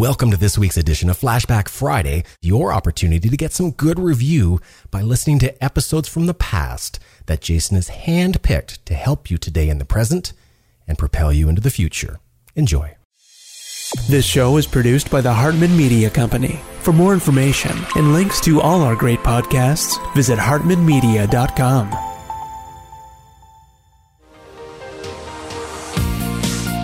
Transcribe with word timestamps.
Welcome 0.00 0.30
to 0.30 0.38
this 0.38 0.56
week's 0.56 0.78
edition 0.78 1.10
of 1.10 1.20
Flashback 1.20 1.68
Friday, 1.68 2.24
your 2.40 2.72
opportunity 2.72 3.28
to 3.28 3.36
get 3.36 3.52
some 3.52 3.70
good 3.70 3.98
review 3.98 4.58
by 4.90 5.02
listening 5.02 5.38
to 5.40 5.62
episodes 5.62 6.08
from 6.08 6.24
the 6.24 6.32
past 6.32 6.98
that 7.26 7.42
Jason 7.42 7.74
has 7.74 7.90
handpicked 7.90 8.82
to 8.86 8.94
help 8.94 9.30
you 9.30 9.36
today 9.36 9.68
in 9.68 9.76
the 9.76 9.84
present 9.84 10.32
and 10.88 10.96
propel 10.96 11.34
you 11.34 11.50
into 11.50 11.60
the 11.60 11.68
future. 11.68 12.18
Enjoy. 12.56 12.96
This 14.08 14.24
show 14.24 14.56
is 14.56 14.66
produced 14.66 15.10
by 15.10 15.20
the 15.20 15.34
Hartman 15.34 15.76
Media 15.76 16.08
Company. 16.08 16.60
For 16.80 16.94
more 16.94 17.12
information 17.12 17.76
and 17.94 18.14
links 18.14 18.40
to 18.40 18.58
all 18.62 18.80
our 18.80 18.96
great 18.96 19.20
podcasts, 19.20 19.98
visit 20.14 20.38
hartmanmedia.com. 20.38 22.09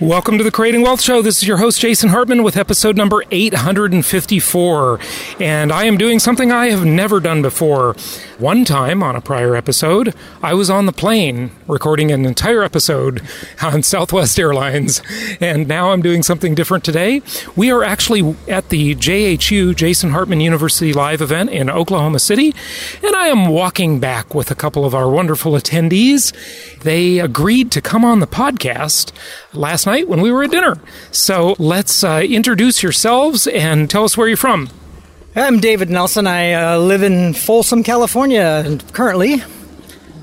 Welcome 0.00 0.38
to 0.38 0.44
the 0.44 0.50
Creating 0.50 0.80
Wealth 0.80 1.02
Show. 1.02 1.20
This 1.20 1.42
is 1.42 1.46
your 1.46 1.58
host, 1.58 1.78
Jason 1.78 2.08
Hartman, 2.08 2.42
with 2.42 2.56
episode 2.56 2.96
number 2.96 3.22
854. 3.30 4.98
And 5.38 5.70
I 5.70 5.84
am 5.84 5.98
doing 5.98 6.18
something 6.18 6.50
I 6.50 6.70
have 6.70 6.86
never 6.86 7.20
done 7.20 7.42
before. 7.42 7.94
One 8.38 8.64
time 8.64 9.02
on 9.02 9.14
a 9.14 9.20
prior 9.20 9.54
episode, 9.54 10.14
I 10.42 10.54
was 10.54 10.70
on 10.70 10.86
the 10.86 10.92
plane 10.92 11.50
recording 11.68 12.10
an 12.10 12.24
entire 12.24 12.62
episode 12.62 13.20
on 13.62 13.82
Southwest 13.82 14.38
Airlines. 14.38 15.02
And 15.38 15.68
now 15.68 15.90
I'm 15.90 16.00
doing 16.00 16.22
something 16.22 16.54
different 16.54 16.82
today. 16.82 17.20
We 17.54 17.70
are 17.70 17.84
actually 17.84 18.34
at 18.48 18.70
the 18.70 18.94
JHU, 18.94 19.76
Jason 19.76 20.12
Hartman 20.12 20.40
University 20.40 20.94
Live 20.94 21.20
event 21.20 21.50
in 21.50 21.68
Oklahoma 21.68 22.20
City. 22.20 22.54
And 23.02 23.14
I 23.14 23.26
am 23.26 23.48
walking 23.48 24.00
back 24.00 24.34
with 24.34 24.50
a 24.50 24.54
couple 24.54 24.86
of 24.86 24.94
our 24.94 25.10
wonderful 25.10 25.52
attendees. 25.52 26.32
They 26.80 27.18
agreed 27.18 27.70
to 27.72 27.82
come 27.82 28.02
on 28.02 28.20
the 28.20 28.26
podcast 28.26 29.12
last 29.52 29.86
night 29.86 30.08
when 30.08 30.20
we 30.20 30.30
were 30.30 30.42
at 30.42 30.50
dinner. 30.50 30.78
So 31.10 31.56
let's 31.58 32.04
uh, 32.04 32.22
introduce 32.24 32.82
yourselves 32.82 33.46
and 33.46 33.88
tell 33.90 34.04
us 34.04 34.16
where 34.16 34.28
you're 34.28 34.36
from. 34.36 34.68
I'm 35.36 35.60
David 35.60 35.90
Nelson. 35.90 36.26
I 36.26 36.52
uh, 36.52 36.78
live 36.78 37.02
in 37.02 37.34
Folsom, 37.34 37.82
California 37.82 38.62
and 38.64 38.92
currently. 38.92 39.42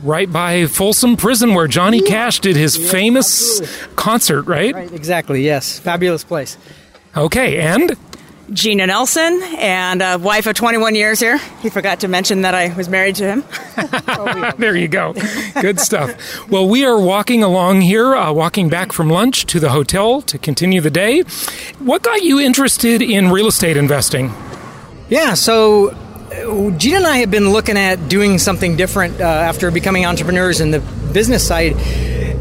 Right 0.03 0.31
by 0.31 0.67
Folsom 0.67 1.17
Prison, 1.17 1.53
where 1.53 1.67
Johnny 1.67 2.01
Cash 2.01 2.41
did 2.41 2.55
his 2.55 2.77
famous 2.77 3.61
absolutely. 3.61 3.95
concert, 3.95 4.41
right? 4.43 4.75
Right, 4.75 4.91
exactly, 4.91 5.43
yes. 5.43 5.79
Fabulous 5.79 6.23
place. 6.23 6.57
Okay, 7.15 7.57
and? 7.59 7.95
Gina 8.51 8.87
Nelson, 8.87 9.41
and 9.57 10.01
a 10.01 10.17
wife 10.17 10.47
of 10.47 10.55
21 10.55 10.95
years 10.95 11.19
here. 11.19 11.37
He 11.61 11.69
forgot 11.69 11.99
to 12.01 12.07
mention 12.07 12.43
that 12.43 12.55
I 12.55 12.73
was 12.75 12.87
married 12.87 13.15
to 13.15 13.25
him. 13.25 13.43
there 14.57 14.75
you 14.75 14.87
go. 14.87 15.13
Good 15.59 15.79
stuff. 15.79 16.49
Well, 16.49 16.67
we 16.67 16.85
are 16.85 16.99
walking 16.99 17.43
along 17.43 17.81
here, 17.81 18.15
uh, 18.15 18.31
walking 18.31 18.69
back 18.69 18.93
from 18.93 19.09
lunch 19.09 19.45
to 19.47 19.59
the 19.59 19.69
hotel 19.69 20.21
to 20.21 20.37
continue 20.37 20.79
the 20.79 20.89
day. 20.89 21.21
What 21.79 22.03
got 22.03 22.23
you 22.23 22.39
interested 22.39 23.01
in 23.01 23.31
real 23.31 23.47
estate 23.47 23.75
investing? 23.75 24.33
Yeah, 25.09 25.33
so 25.33 25.89
uh, 25.89 26.71
Gina 26.77 26.97
and 26.97 27.07
I 27.07 27.17
have 27.17 27.31
been 27.31 27.49
looking 27.49 27.77
at 27.77 28.07
doing 28.07 28.37
something 28.37 28.77
different 28.77 29.19
uh, 29.19 29.23
after 29.23 29.71
becoming 29.71 30.05
entrepreneurs 30.05 30.61
in 30.61 30.71
the 30.71 30.79
business 31.11 31.45
side. 31.45 31.73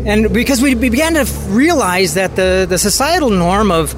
And 0.07 0.33
because 0.33 0.63
we 0.63 0.75
began 0.77 1.15
to 1.15 1.25
realize 1.49 2.15
that 2.15 2.37
the, 2.37 2.65
the 2.69 2.79
societal 2.79 3.31
norm 3.31 3.73
of 3.73 3.95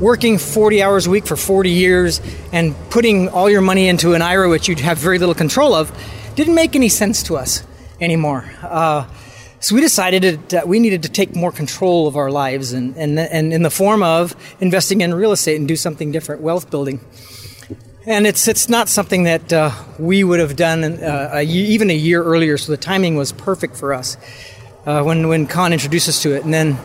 working 0.00 0.38
40 0.38 0.82
hours 0.82 1.06
a 1.06 1.10
week 1.10 1.26
for 1.26 1.36
40 1.36 1.70
years 1.70 2.20
and 2.52 2.74
putting 2.90 3.28
all 3.28 3.50
your 3.50 3.60
money 3.60 3.88
into 3.88 4.14
an 4.14 4.22
IRA, 4.22 4.48
which 4.48 4.68
you'd 4.68 4.80
have 4.80 4.98
very 4.98 5.18
little 5.18 5.34
control 5.34 5.74
of, 5.74 5.92
didn't 6.36 6.54
make 6.54 6.76
any 6.76 6.88
sense 6.88 7.22
to 7.24 7.36
us 7.36 7.64
anymore. 8.00 8.48
Uh, 8.62 9.06
so 9.60 9.74
we 9.74 9.80
decided 9.80 10.50
that 10.50 10.68
we 10.68 10.78
needed 10.78 11.02
to 11.02 11.08
take 11.08 11.34
more 11.34 11.50
control 11.50 12.06
of 12.06 12.16
our 12.16 12.30
lives 12.30 12.72
and, 12.72 12.96
and, 12.96 13.18
and 13.18 13.52
in 13.52 13.62
the 13.62 13.70
form 13.70 14.04
of 14.04 14.36
investing 14.60 15.00
in 15.00 15.12
real 15.12 15.32
estate 15.32 15.56
and 15.56 15.66
do 15.66 15.74
something 15.74 16.12
different, 16.12 16.42
wealth 16.42 16.70
building. 16.70 17.00
And 18.06 18.24
it's, 18.26 18.46
it's 18.46 18.68
not 18.68 18.88
something 18.88 19.24
that 19.24 19.52
uh, 19.52 19.72
we 19.98 20.22
would 20.22 20.38
have 20.38 20.54
done 20.54 20.84
uh, 20.84 21.30
a, 21.34 21.42
even 21.42 21.90
a 21.90 21.94
year 21.94 22.22
earlier, 22.22 22.56
so 22.56 22.70
the 22.70 22.78
timing 22.78 23.16
was 23.16 23.32
perfect 23.32 23.76
for 23.76 23.92
us 23.92 24.16
uh, 24.86 25.02
when, 25.02 25.26
when 25.28 25.46
Con 25.46 25.72
introduced 25.72 26.08
us 26.08 26.22
to 26.22 26.34
it. 26.36 26.44
And 26.44 26.54
then 26.54 26.78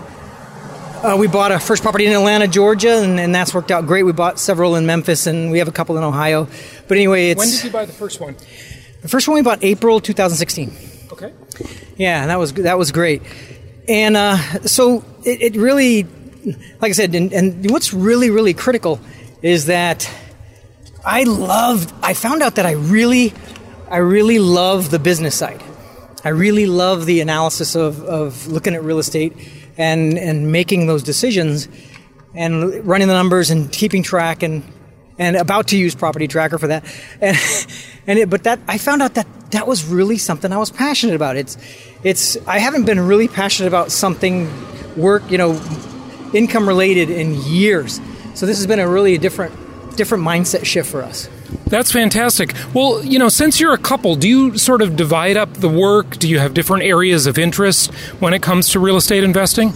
uh, 1.04 1.18
we 1.18 1.28
bought 1.28 1.52
a 1.52 1.60
first 1.60 1.84
property 1.84 2.06
in 2.06 2.14
Atlanta, 2.14 2.48
Georgia, 2.48 3.02
and, 3.04 3.20
and, 3.20 3.36
that's 3.36 3.54
worked 3.54 3.72
out 3.72 3.86
great. 3.86 4.04
We 4.04 4.14
bought 4.14 4.40
several 4.40 4.76
in 4.76 4.86
Memphis, 4.86 5.28
and 5.28 5.52
we 5.52 5.60
have 5.60 5.68
a 5.68 5.72
couple 5.72 5.98
in 5.98 6.04
Ohio. 6.04 6.48
But 6.88 6.98
anyway, 6.98 7.32
it's 7.32 7.40
when 7.40 7.50
did 7.50 7.64
you 7.64 7.72
buy 7.72 7.86
the 7.86 7.94
first 7.94 8.22
one? 8.22 8.36
The 9.02 9.10
first 9.10 9.28
one 9.28 9.36
we 9.36 9.42
bought 9.42 9.64
April 9.64 10.00
2016. 10.00 10.72
Okay. 11.12 11.34
Yeah, 11.98 12.28
that 12.28 12.40
was 12.40 12.54
that 12.54 12.78
was 12.78 12.92
great, 12.92 13.22
and 13.88 14.16
uh, 14.16 14.38
so 14.62 15.04
it, 15.26 15.42
it, 15.42 15.56
really, 15.56 16.04
like 16.80 16.90
I 16.90 16.94
said, 16.94 17.14
and, 17.16 17.34
and 17.34 17.70
what's 17.70 17.94
really 17.94 18.30
really 18.30 18.54
critical 18.54 19.00
is 19.42 19.66
that 19.66 20.10
I 21.06 21.24
loved. 21.24 21.94
I 22.02 22.14
found 22.14 22.42
out 22.42 22.56
that 22.56 22.66
I 22.66 22.72
really, 22.72 23.34
I 23.90 23.98
really 23.98 24.40
love 24.40 24.90
the 24.90 25.00
business 25.00 25.36
side. 25.36 25.62
I 26.24 26.30
really 26.30 26.66
love 26.66 27.06
the 27.06 27.20
analysis 27.20 27.76
of, 27.76 28.02
of 28.04 28.48
looking 28.48 28.74
at 28.76 28.84
real 28.84 29.00
estate 29.00 29.34
and 29.78 30.18
and 30.18 30.52
making 30.52 30.88
those 30.88 31.04
decisions 31.04 31.68
and 32.36 32.86
running 32.86 33.08
the 33.08 33.14
numbers 33.14 33.50
and 33.50 33.72
keeping 33.72 34.04
track 34.04 34.44
and 34.44 34.64
and 35.20 35.36
about 35.36 35.68
to 35.68 35.78
use 35.78 35.94
property 35.94 36.28
tracker 36.28 36.58
for 36.58 36.68
that. 36.68 36.84
And 37.22 37.38
and 38.06 38.20
it, 38.20 38.30
but 38.30 38.44
that 38.44 38.60
I 38.68 38.78
found 38.78 39.02
out 39.02 39.14
that 39.14 39.28
that 39.52 39.68
was 39.68 39.86
really 39.86 40.18
something 40.18 40.52
I 40.52 40.58
was 40.58 40.72
passionate 40.72 41.16
about. 41.16 41.38
It's 41.38 41.58
it's 42.04 42.38
I 42.48 42.60
haven't 42.60 42.86
been 42.86 43.00
really 43.00 43.28
passionate 43.28 43.68
about 43.68 43.92
something 43.92 44.52
work 44.98 45.30
you 45.32 45.38
know 45.38 45.62
income 46.34 46.68
related 46.68 47.10
in 47.10 47.36
years. 47.44 48.02
So 48.34 48.46
this 48.46 48.58
has 48.58 48.68
been 48.68 48.80
a 48.80 48.88
really 48.88 49.18
different 49.18 49.54
different 49.96 50.24
mindset 50.24 50.66
shift 50.66 50.90
for 50.90 51.04
us 51.04 51.30
that's 51.68 51.92
fantastic. 51.92 52.54
Well, 52.74 53.04
you 53.04 53.20
know, 53.20 53.30
since 53.30 53.60
you're 53.60 53.74
a 53.74 53.78
couple, 53.78 54.16
do 54.16 54.28
you 54.28 54.58
sort 54.58 54.82
of 54.82 54.96
divide 54.96 55.38
up 55.38 55.54
the 55.54 55.70
work? 55.70 56.18
Do 56.18 56.30
you 56.30 56.40
have 56.40 56.54
different 56.54 56.84
areas 56.84 57.26
of 57.26 57.38
interest 57.38 57.94
when 58.20 58.34
it 58.34 58.42
comes 58.42 58.70
to 58.70 58.80
real 58.80 58.98
estate 58.98 59.24
investing? 59.24 59.74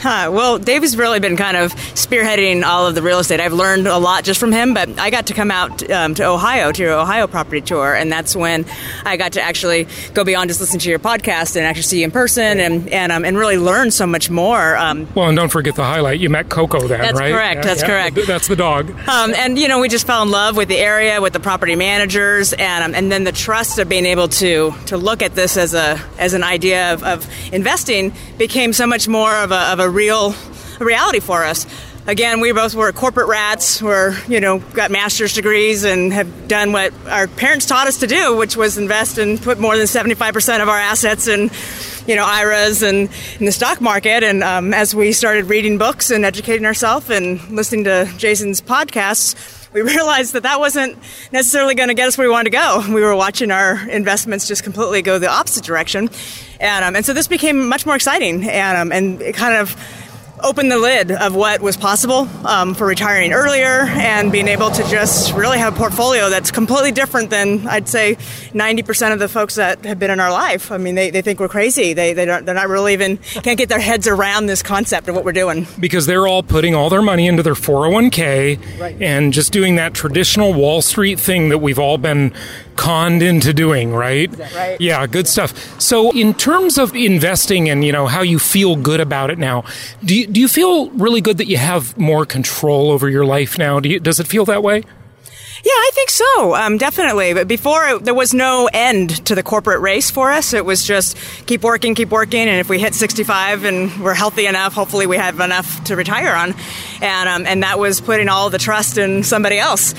Huh. 0.00 0.30
Well, 0.32 0.58
Dave 0.58 0.82
has 0.82 0.96
really 0.96 1.18
been 1.18 1.36
kind 1.36 1.56
of 1.56 1.74
spearheading 1.74 2.62
all 2.62 2.86
of 2.86 2.94
the 2.94 3.02
real 3.02 3.18
estate. 3.18 3.40
I've 3.40 3.52
learned 3.52 3.88
a 3.88 3.98
lot 3.98 4.22
just 4.22 4.38
from 4.38 4.52
him, 4.52 4.72
but 4.72 4.96
I 4.98 5.10
got 5.10 5.26
to 5.26 5.34
come 5.34 5.50
out 5.50 5.90
um, 5.90 6.14
to 6.14 6.24
Ohio 6.24 6.70
to 6.70 6.82
your 6.82 6.92
Ohio 6.92 7.26
property 7.26 7.60
tour, 7.60 7.94
and 7.94 8.10
that's 8.10 8.36
when 8.36 8.64
I 9.04 9.16
got 9.16 9.32
to 9.32 9.42
actually 9.42 9.88
go 10.14 10.22
beyond 10.22 10.50
just 10.50 10.60
listening 10.60 10.80
to 10.80 10.88
your 10.88 11.00
podcast 11.00 11.56
and 11.56 11.66
actually 11.66 11.82
see 11.82 11.98
you 11.98 12.04
in 12.04 12.12
person 12.12 12.60
and 12.60 12.88
and, 12.90 13.10
um, 13.10 13.24
and 13.24 13.36
really 13.36 13.58
learn 13.58 13.90
so 13.90 14.06
much 14.06 14.30
more. 14.30 14.76
Um, 14.76 15.08
well, 15.16 15.28
and 15.28 15.36
don't 15.36 15.48
forget 15.48 15.74
the 15.74 15.82
highlight. 15.82 16.20
You 16.20 16.30
met 16.30 16.48
Coco 16.48 16.86
then, 16.86 17.00
that's 17.00 17.18
right? 17.18 17.32
Correct. 17.32 17.56
Yeah, 17.56 17.62
that's 17.62 17.82
yeah. 17.82 17.88
correct. 17.88 18.26
That's 18.28 18.46
the 18.46 18.56
dog. 18.56 18.90
Um, 19.08 19.34
and 19.34 19.58
you 19.58 19.66
know, 19.66 19.80
we 19.80 19.88
just 19.88 20.06
fell 20.06 20.22
in 20.22 20.30
love 20.30 20.56
with 20.56 20.68
the 20.68 20.78
area, 20.78 21.20
with 21.20 21.32
the 21.32 21.40
property 21.40 21.74
managers, 21.74 22.52
and 22.52 22.84
um, 22.84 22.94
and 22.94 23.10
then 23.10 23.24
the 23.24 23.32
trust 23.32 23.80
of 23.80 23.88
being 23.88 24.06
able 24.06 24.28
to 24.28 24.72
to 24.86 24.96
look 24.96 25.22
at 25.22 25.34
this 25.34 25.56
as 25.56 25.74
a 25.74 26.00
as 26.18 26.34
an 26.34 26.44
idea 26.44 26.92
of, 26.94 27.02
of 27.02 27.52
investing 27.52 28.12
became 28.36 28.72
so 28.72 28.86
much 28.86 29.08
more 29.08 29.34
of 29.34 29.50
a, 29.50 29.72
of 29.72 29.80
a 29.80 29.87
real 29.90 30.34
reality 30.78 31.20
for 31.20 31.44
us. 31.44 31.66
Again, 32.06 32.40
we 32.40 32.52
both 32.52 32.74
were 32.74 32.90
corporate 32.92 33.28
rats. 33.28 33.82
We're, 33.82 34.18
you 34.28 34.40
know, 34.40 34.60
got 34.60 34.90
master's 34.90 35.34
degrees 35.34 35.84
and 35.84 36.10
have 36.10 36.48
done 36.48 36.72
what 36.72 36.94
our 37.06 37.26
parents 37.26 37.66
taught 37.66 37.86
us 37.86 37.98
to 37.98 38.06
do, 38.06 38.34
which 38.34 38.56
was 38.56 38.78
invest 38.78 39.18
and 39.18 39.38
put 39.38 39.58
more 39.58 39.76
than 39.76 39.84
75% 39.86 40.62
of 40.62 40.70
our 40.70 40.78
assets 40.78 41.28
in, 41.28 41.50
you 42.06 42.16
know, 42.16 42.24
IRAs 42.24 42.82
and 42.82 43.10
in 43.38 43.44
the 43.44 43.52
stock 43.52 43.82
market. 43.82 44.22
And 44.22 44.42
um, 44.42 44.72
as 44.72 44.94
we 44.94 45.12
started 45.12 45.50
reading 45.50 45.76
books 45.76 46.10
and 46.10 46.24
educating 46.24 46.64
ourselves 46.64 47.10
and 47.10 47.46
listening 47.50 47.84
to 47.84 48.10
Jason's 48.16 48.62
podcasts, 48.62 49.57
we 49.72 49.82
realized 49.94 50.32
that 50.32 50.42
that 50.44 50.60
wasn't 50.60 50.98
necessarily 51.32 51.74
going 51.74 51.88
to 51.88 51.94
get 51.94 52.08
us 52.08 52.18
where 52.18 52.26
we 52.26 52.32
wanted 52.32 52.50
to 52.50 52.56
go. 52.56 52.84
We 52.98 53.02
were 53.02 53.14
watching 53.14 53.50
our 53.50 53.88
investments 53.88 54.48
just 54.48 54.64
completely 54.64 55.02
go 55.02 55.18
the 55.18 55.28
opposite 55.28 55.62
direction. 55.62 56.10
And, 56.58 56.84
um, 56.84 56.96
and 56.96 57.06
so 57.06 57.12
this 57.12 57.28
became 57.28 57.68
much 57.68 57.86
more 57.86 57.94
exciting. 57.94 58.48
And, 58.48 58.76
um, 58.78 58.92
and 58.92 59.22
it 59.22 59.34
kind 59.36 59.56
of 59.56 59.76
opened 60.42 60.70
the 60.70 60.78
lid 60.78 61.10
of 61.10 61.34
what 61.34 61.60
was 61.60 61.76
possible 61.76 62.28
um, 62.46 62.74
for 62.74 62.86
retiring 62.86 63.32
earlier 63.32 63.86
and 63.88 64.30
being 64.32 64.48
able 64.48 64.70
to 64.70 64.82
just 64.88 65.32
really 65.34 65.58
have 65.58 65.74
a 65.74 65.76
portfolio 65.76 66.30
that's 66.30 66.50
completely 66.50 66.92
different 66.92 67.30
than 67.30 67.66
I'd 67.66 67.88
say 67.88 68.14
90% 68.14 69.12
of 69.12 69.18
the 69.18 69.28
folks 69.28 69.56
that 69.56 69.84
have 69.84 69.98
been 69.98 70.10
in 70.10 70.20
our 70.20 70.30
life. 70.30 70.70
I 70.70 70.78
mean, 70.78 70.94
they, 70.94 71.10
they 71.10 71.22
think 71.22 71.40
we're 71.40 71.48
crazy. 71.48 71.92
They, 71.92 72.12
they 72.12 72.24
don't, 72.24 72.44
they're 72.44 72.54
not 72.54 72.68
really 72.68 72.92
even, 72.92 73.18
can't 73.18 73.58
get 73.58 73.68
their 73.68 73.80
heads 73.80 74.06
around 74.06 74.46
this 74.46 74.62
concept 74.62 75.08
of 75.08 75.14
what 75.14 75.24
we're 75.24 75.32
doing. 75.32 75.66
Because 75.78 76.06
they're 76.06 76.26
all 76.26 76.42
putting 76.42 76.74
all 76.74 76.90
their 76.90 77.02
money 77.02 77.26
into 77.26 77.42
their 77.42 77.54
401k 77.54 78.80
right. 78.80 79.00
and 79.02 79.32
just 79.32 79.52
doing 79.52 79.76
that 79.76 79.94
traditional 79.94 80.54
Wall 80.54 80.82
Street 80.82 81.18
thing 81.18 81.48
that 81.48 81.58
we've 81.58 81.78
all 81.78 81.98
been 81.98 82.32
conned 82.78 83.22
into 83.22 83.52
doing, 83.52 83.92
right? 83.92 84.34
right? 84.54 84.80
Yeah, 84.80 85.06
good 85.06 85.26
stuff. 85.26 85.80
So, 85.80 86.12
in 86.12 86.32
terms 86.32 86.78
of 86.78 86.94
investing 86.94 87.68
and 87.68 87.84
you 87.84 87.92
know 87.92 88.06
how 88.06 88.22
you 88.22 88.38
feel 88.38 88.76
good 88.76 89.00
about 89.00 89.30
it 89.30 89.38
now, 89.38 89.64
do 90.04 90.14
you, 90.14 90.26
do 90.30 90.40
you 90.40 90.48
feel 90.48 90.90
really 90.90 91.20
good 91.20 91.38
that 91.38 91.46
you 91.46 91.56
have 91.56 91.96
more 91.98 92.26
control 92.26 92.90
over 92.90 93.08
your 93.08 93.24
life 93.24 93.58
now? 93.58 93.80
Do 93.80 93.88
you, 93.88 94.00
does 94.00 94.20
it 94.20 94.26
feel 94.26 94.44
that 94.46 94.62
way? 94.62 94.82
Yeah, 95.64 95.72
I 95.72 95.90
think 95.92 96.10
so. 96.10 96.54
Um, 96.54 96.78
definitely. 96.78 97.34
But 97.34 97.48
before, 97.48 97.84
it, 97.88 98.04
there 98.04 98.14
was 98.14 98.32
no 98.32 98.68
end 98.72 99.26
to 99.26 99.34
the 99.34 99.42
corporate 99.42 99.80
race 99.80 100.08
for 100.08 100.30
us. 100.30 100.52
It 100.52 100.64
was 100.64 100.84
just 100.84 101.16
keep 101.46 101.62
working, 101.62 101.96
keep 101.96 102.10
working, 102.10 102.48
and 102.48 102.60
if 102.60 102.68
we 102.68 102.78
hit 102.78 102.94
65 102.94 103.64
and 103.64 104.00
we're 104.00 104.14
healthy 104.14 104.46
enough, 104.46 104.72
hopefully 104.72 105.06
we 105.06 105.16
have 105.16 105.40
enough 105.40 105.82
to 105.84 105.96
retire 105.96 106.34
on. 106.34 106.54
And 107.02 107.28
um, 107.28 107.46
and 107.46 107.64
that 107.64 107.78
was 107.78 108.00
putting 108.00 108.28
all 108.28 108.50
the 108.50 108.58
trust 108.58 108.98
in 108.98 109.24
somebody 109.24 109.58
else. 109.58 109.94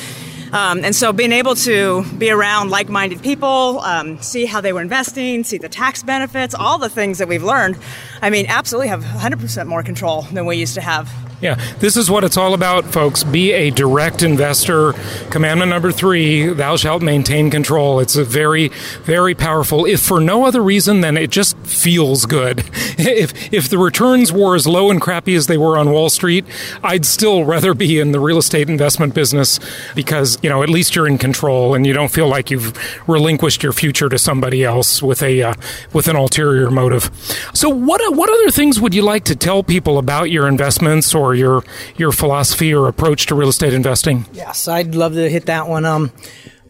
Um, 0.52 0.84
and 0.84 0.96
so 0.96 1.14
being 1.14 1.32
able 1.32 1.56
to 1.56 2.04
be 2.18 2.32
around 2.32 2.70
like 2.70 2.90
minded 2.90 3.22
people, 3.22 3.80
um, 3.82 4.20
see 4.22 4.46
how 4.46 4.62
they 4.62 4.74
were 4.74 4.82
investing, 4.82 5.44
see 5.44 5.58
the 5.58 5.70
tax 5.70 6.02
benefits, 6.02 6.56
all 6.56 6.78
the 6.80 6.90
things 6.90 7.20
that 7.20 7.28
we've 7.28 7.44
learned, 7.44 7.78
I 8.22 8.30
mean, 8.30 8.48
absolutely 8.48 8.88
have 8.88 9.04
100% 9.04 9.68
more 9.68 9.84
control 9.84 10.24
than 10.24 10.46
we 10.46 10.58
used 10.58 10.76
to 10.76 10.82
have. 10.82 11.29
Yeah, 11.42 11.56
this 11.80 11.96
is 11.96 12.12
what 12.12 12.26
it's 12.26 12.36
all 12.36 12.54
about, 12.54 12.84
folks. 12.84 13.24
Be 13.24 13.54
a 13.54 13.70
direct 13.70 14.22
investor. 14.24 14.92
Commandment 15.30 15.70
number 15.70 15.90
three 15.90 16.48
thou 16.48 16.76
shalt 16.76 17.02
maintain 17.02 17.50
control. 17.50 18.02
It's 18.02 18.18
a 18.18 18.26
very, 18.26 18.70
very 19.04 19.36
powerful, 19.36 19.86
if 19.86 20.02
for 20.02 20.20
no 20.20 20.44
other 20.44 20.62
reason 20.62 21.00
than 21.00 21.16
it 21.16 21.30
just 21.30 21.58
feels 21.60 22.26
good. 22.26 22.60
if, 22.98 23.54
if 23.54 23.70
the 23.70 23.78
returns 23.78 24.34
were 24.34 24.56
as 24.56 24.68
low 24.68 24.92
and 24.92 25.00
crappy 25.00 25.34
as 25.36 25.48
they 25.48 25.58
were 25.58 25.78
on 25.78 25.92
Wall 25.92 26.10
Street, 26.10 26.44
I'd 26.84 27.06
still 27.06 27.46
rather 27.46 27.74
be 27.74 28.00
in 28.00 28.12
the 28.12 28.20
real 28.20 28.38
estate 28.38 28.70
investment 28.70 29.14
business 29.14 29.62
because, 29.96 30.38
you 30.44 30.50
know, 30.50 30.62
at 30.62 30.70
least 30.70 30.94
you're 30.94 31.08
in 31.08 31.18
control 31.18 31.74
and 31.74 31.88
you 31.88 31.94
don't 31.94 32.12
feel 32.12 32.28
like 32.28 32.52
you've 32.52 32.78
relinquished 33.08 33.64
your 33.64 33.72
future 33.72 34.10
to 34.10 34.20
somebody 34.20 34.66
else 34.66 35.02
with 35.02 35.24
a, 35.24 35.42
uh, 35.42 35.54
with 35.94 36.10
an 36.10 36.18
ulterior 36.18 36.70
motive. 36.70 37.10
So, 37.54 37.70
what, 37.70 38.02
what 38.14 38.30
other 38.30 38.52
things 38.52 38.82
would 38.82 38.94
you 38.94 39.04
like 39.04 39.24
to 39.26 39.38
tell 39.38 39.64
people 39.64 39.98
about 39.98 40.32
your 40.32 40.46
investments 40.46 41.16
or 41.16 41.29
or 41.30 41.36
your 41.36 41.64
your 41.98 42.12
philosophy 42.12 42.74
or 42.74 42.88
approach 42.88 43.28
to 43.28 43.36
real 43.36 43.50
estate 43.50 43.74
investing? 43.74 44.26
Yes, 44.34 44.68
I'd 44.68 44.96
love 44.96 45.14
to 45.14 45.30
hit 45.30 45.46
that 45.46 45.68
one. 45.68 45.86
Um, 45.86 46.12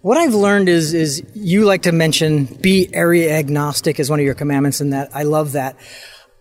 what 0.01 0.17
I've 0.17 0.33
learned 0.33 0.69
is 0.69 0.93
is 0.93 1.23
you 1.33 1.65
like 1.65 1.83
to 1.83 1.91
mention 1.91 2.45
be 2.45 2.89
area 2.93 3.37
agnostic 3.37 3.99
as 3.99 4.09
one 4.09 4.19
of 4.19 4.25
your 4.25 4.35
commandments, 4.35 4.81
and 4.81 4.93
that 4.93 5.09
I 5.13 5.23
love 5.23 5.53
that. 5.53 5.77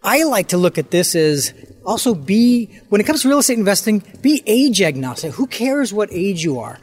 I 0.03 0.25
like 0.25 0.49
to 0.49 0.59
look 0.59 0.79
at 0.79 0.91
this 0.91 1.15
as 1.15 1.53
also 1.85 2.15
be 2.15 2.67
when 2.89 3.01
it 3.01 3.05
comes 3.05 3.23
to 3.23 3.29
real 3.29 3.39
estate 3.39 3.59
investing, 3.59 4.03
be 4.21 4.43
age 4.47 4.81
agnostic. 4.81 5.33
Who 5.35 5.47
cares 5.47 5.93
what 5.93 6.09
age 6.13 6.45
you 6.45 6.61
are? 6.61 6.79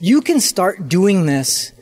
You 0.00 0.20
can 0.22 0.40
start 0.40 0.88
doing 0.88 1.26
this 1.26 1.72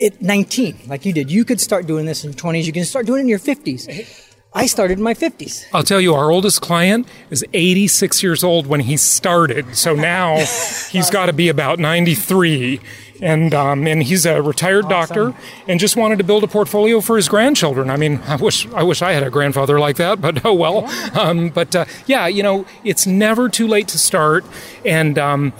at 0.00 0.20
19, 0.20 0.80
like 0.86 1.04
you 1.04 1.12
did. 1.12 1.30
You 1.30 1.44
could 1.44 1.60
start 1.60 1.86
doing 1.86 2.06
this 2.06 2.24
in 2.24 2.32
your 2.32 2.38
20s. 2.38 2.64
You 2.64 2.72
can 2.72 2.84
start 2.84 3.06
doing 3.06 3.20
it 3.20 3.22
in 3.22 3.28
your 3.28 3.38
50s. 3.38 4.33
I 4.56 4.66
started 4.66 4.98
in 4.98 5.04
my 5.04 5.14
50s. 5.14 5.66
I'll 5.72 5.82
tell 5.82 6.00
you, 6.00 6.14
our 6.14 6.30
oldest 6.30 6.62
client 6.62 7.08
is 7.28 7.44
86 7.52 8.22
years 8.22 8.44
old 8.44 8.68
when 8.68 8.80
he 8.80 8.96
started. 8.96 9.76
So 9.76 9.94
now 9.96 10.36
he's 10.36 11.10
got 11.10 11.26
to 11.26 11.32
be 11.32 11.48
about 11.48 11.80
93. 11.80 12.80
And, 13.20 13.54
um, 13.54 13.86
and 13.86 14.02
he's 14.02 14.26
a 14.26 14.42
retired 14.42 14.84
awesome. 14.84 15.32
doctor 15.32 15.34
and 15.66 15.80
just 15.80 15.96
wanted 15.96 16.18
to 16.18 16.24
build 16.24 16.44
a 16.44 16.46
portfolio 16.46 17.00
for 17.00 17.16
his 17.16 17.28
grandchildren. 17.28 17.90
I 17.90 17.96
mean, 17.96 18.20
I 18.26 18.36
wish, 18.36 18.66
I 18.72 18.82
wish 18.82 19.02
I 19.02 19.12
had 19.12 19.22
a 19.22 19.30
grandfather 19.30 19.80
like 19.80 19.96
that, 19.96 20.20
but 20.20 20.44
oh 20.44 20.54
well. 20.54 20.86
Um, 21.18 21.48
but 21.48 21.74
uh, 21.74 21.84
yeah, 22.06 22.26
you 22.26 22.42
know, 22.42 22.66
it's 22.84 23.06
never 23.06 23.48
too 23.48 23.66
late 23.66 23.88
to 23.88 23.98
start. 23.98 24.44
And 24.84 25.18
um, 25.18 25.52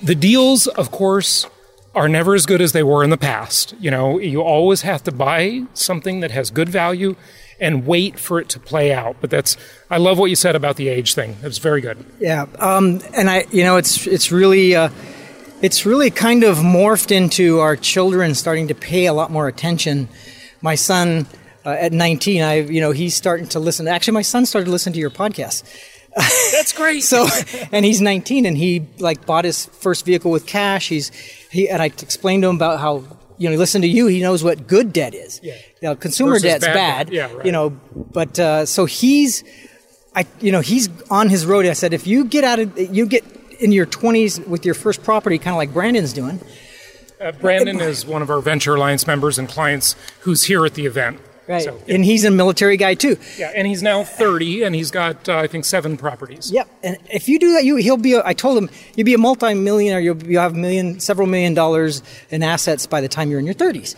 the 0.00 0.14
deals, 0.14 0.66
of 0.68 0.90
course, 0.90 1.46
are 1.94 2.08
never 2.08 2.34
as 2.34 2.46
good 2.46 2.60
as 2.60 2.72
they 2.72 2.82
were 2.82 3.02
in 3.02 3.10
the 3.10 3.18
past. 3.18 3.74
You 3.80 3.90
know, 3.90 4.18
you 4.18 4.40
always 4.40 4.82
have 4.82 5.02
to 5.04 5.12
buy 5.12 5.64
something 5.74 6.20
that 6.20 6.30
has 6.30 6.50
good 6.50 6.68
value 6.68 7.16
and 7.60 7.86
wait 7.86 8.18
for 8.18 8.40
it 8.40 8.48
to 8.50 8.60
play 8.60 8.92
out. 8.92 9.16
But 9.20 9.30
that's 9.30 9.56
I 9.90 9.98
love 9.98 10.18
what 10.18 10.30
you 10.30 10.36
said 10.36 10.56
about 10.56 10.76
the 10.76 10.88
age 10.88 11.14
thing. 11.14 11.36
It 11.42 11.46
was 11.46 11.58
very 11.58 11.80
good. 11.80 12.04
Yeah, 12.20 12.46
um, 12.58 13.00
and 13.14 13.28
I 13.28 13.46
you 13.50 13.64
know 13.64 13.76
it's 13.76 14.06
it's 14.06 14.32
really. 14.32 14.74
Uh, 14.74 14.90
it's 15.60 15.84
really 15.84 16.10
kind 16.10 16.44
of 16.44 16.58
morphed 16.58 17.10
into 17.10 17.58
our 17.58 17.74
children 17.74 18.36
starting 18.36 18.68
to 18.68 18.76
pay 18.76 19.06
a 19.06 19.12
lot 19.12 19.32
more 19.32 19.48
attention. 19.48 20.08
My 20.60 20.76
son, 20.76 21.26
uh, 21.66 21.70
at 21.70 21.92
19, 21.92 22.42
I 22.42 22.60
you 22.60 22.80
know 22.80 22.92
he's 22.92 23.16
starting 23.16 23.48
to 23.48 23.58
listen. 23.58 23.88
Actually, 23.88 24.14
my 24.14 24.22
son 24.22 24.46
started 24.46 24.70
listening 24.70 24.94
to 24.94 25.00
your 25.00 25.10
podcast. 25.10 25.64
That's 26.52 26.72
great. 26.72 27.00
so, 27.02 27.26
and 27.72 27.84
he's 27.84 28.00
19, 28.00 28.46
and 28.46 28.56
he 28.56 28.86
like 28.98 29.26
bought 29.26 29.44
his 29.44 29.66
first 29.66 30.04
vehicle 30.04 30.30
with 30.30 30.46
cash. 30.46 30.88
He's 30.88 31.10
he 31.50 31.68
and 31.68 31.82
I 31.82 31.86
explained 31.86 32.44
to 32.44 32.48
him 32.50 32.56
about 32.56 32.78
how 32.80 33.04
you 33.38 33.48
know, 33.48 33.56
listen 33.56 33.82
to 33.82 33.88
you, 33.88 34.06
he 34.06 34.20
knows 34.20 34.44
what 34.44 34.66
good 34.66 34.92
debt 34.92 35.14
is. 35.14 35.40
Yeah. 35.42 35.54
You 35.80 35.88
know, 35.88 35.96
consumer 35.96 36.32
Versus 36.32 36.42
debt's 36.42 36.66
bad 36.66 36.74
bad. 36.74 37.06
debt. 37.06 37.14
Yeah, 37.14 37.32
right. 37.32 37.46
You 37.46 37.52
know, 37.52 37.70
but 37.70 38.38
uh, 38.38 38.66
so 38.66 38.84
he's, 38.84 39.44
I, 40.14 40.26
you 40.40 40.52
know, 40.52 40.60
he's 40.60 40.88
on 41.10 41.28
his 41.28 41.46
road. 41.46 41.64
I 41.66 41.72
said, 41.72 41.94
if 41.94 42.06
you 42.06 42.24
get 42.24 42.44
out 42.44 42.58
of, 42.58 42.76
you 42.78 43.06
get 43.06 43.24
in 43.60 43.72
your 43.72 43.86
20s 43.86 44.46
with 44.46 44.64
your 44.64 44.74
first 44.74 45.02
property, 45.02 45.38
kind 45.38 45.54
of 45.54 45.56
like 45.58 45.72
Brandon's 45.72 46.12
doing. 46.12 46.40
Uh, 47.20 47.32
Brandon 47.32 47.80
is 47.80 48.06
one 48.06 48.22
of 48.22 48.30
our 48.30 48.40
Venture 48.40 48.74
Alliance 48.76 49.06
members 49.06 49.38
and 49.38 49.48
clients 49.48 49.96
who's 50.20 50.44
here 50.44 50.64
at 50.64 50.74
the 50.74 50.86
event. 50.86 51.20
Right. 51.48 51.62
So, 51.62 51.80
yeah. 51.86 51.94
And 51.94 52.04
he's 52.04 52.24
a 52.24 52.30
military 52.30 52.76
guy 52.76 52.92
too. 52.92 53.16
Yeah, 53.38 53.50
and 53.54 53.66
he's 53.66 53.82
now 53.82 54.04
30 54.04 54.64
and 54.64 54.74
he's 54.74 54.90
got, 54.90 55.28
uh, 55.30 55.38
I 55.38 55.46
think, 55.46 55.64
seven 55.64 55.96
properties. 55.96 56.52
Yep. 56.52 56.68
And 56.82 56.98
if 57.10 57.26
you 57.26 57.38
do 57.38 57.54
that, 57.54 57.64
you, 57.64 57.76
he'll 57.76 57.96
be, 57.96 58.12
a, 58.12 58.22
I 58.24 58.34
told 58.34 58.58
him, 58.58 58.68
you'll 58.94 59.06
be 59.06 59.14
a 59.14 59.18
multi-millionaire. 59.18 59.98
You'll, 59.98 60.22
you'll 60.24 60.42
have 60.42 60.54
million, 60.54 61.00
several 61.00 61.26
million 61.26 61.54
dollars 61.54 62.02
in 62.28 62.42
assets 62.42 62.86
by 62.86 63.00
the 63.00 63.08
time 63.08 63.30
you're 63.30 63.40
in 63.40 63.46
your 63.46 63.54
30s. 63.54 63.96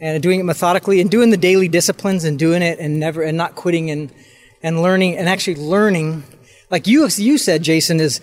And 0.00 0.22
doing 0.22 0.40
it 0.40 0.42
methodically 0.42 1.00
and 1.00 1.10
doing 1.10 1.30
the 1.30 1.36
daily 1.38 1.68
disciplines 1.68 2.24
and 2.24 2.38
doing 2.38 2.60
it 2.60 2.78
and 2.78 3.00
never, 3.00 3.22
and 3.22 3.38
not 3.38 3.54
quitting 3.54 3.90
and, 3.90 4.12
and 4.62 4.82
learning 4.82 5.16
and 5.16 5.30
actually 5.30 5.56
learning. 5.56 6.24
Like 6.70 6.86
you, 6.86 7.08
you 7.16 7.38
said, 7.38 7.62
Jason, 7.62 8.00
is, 8.00 8.20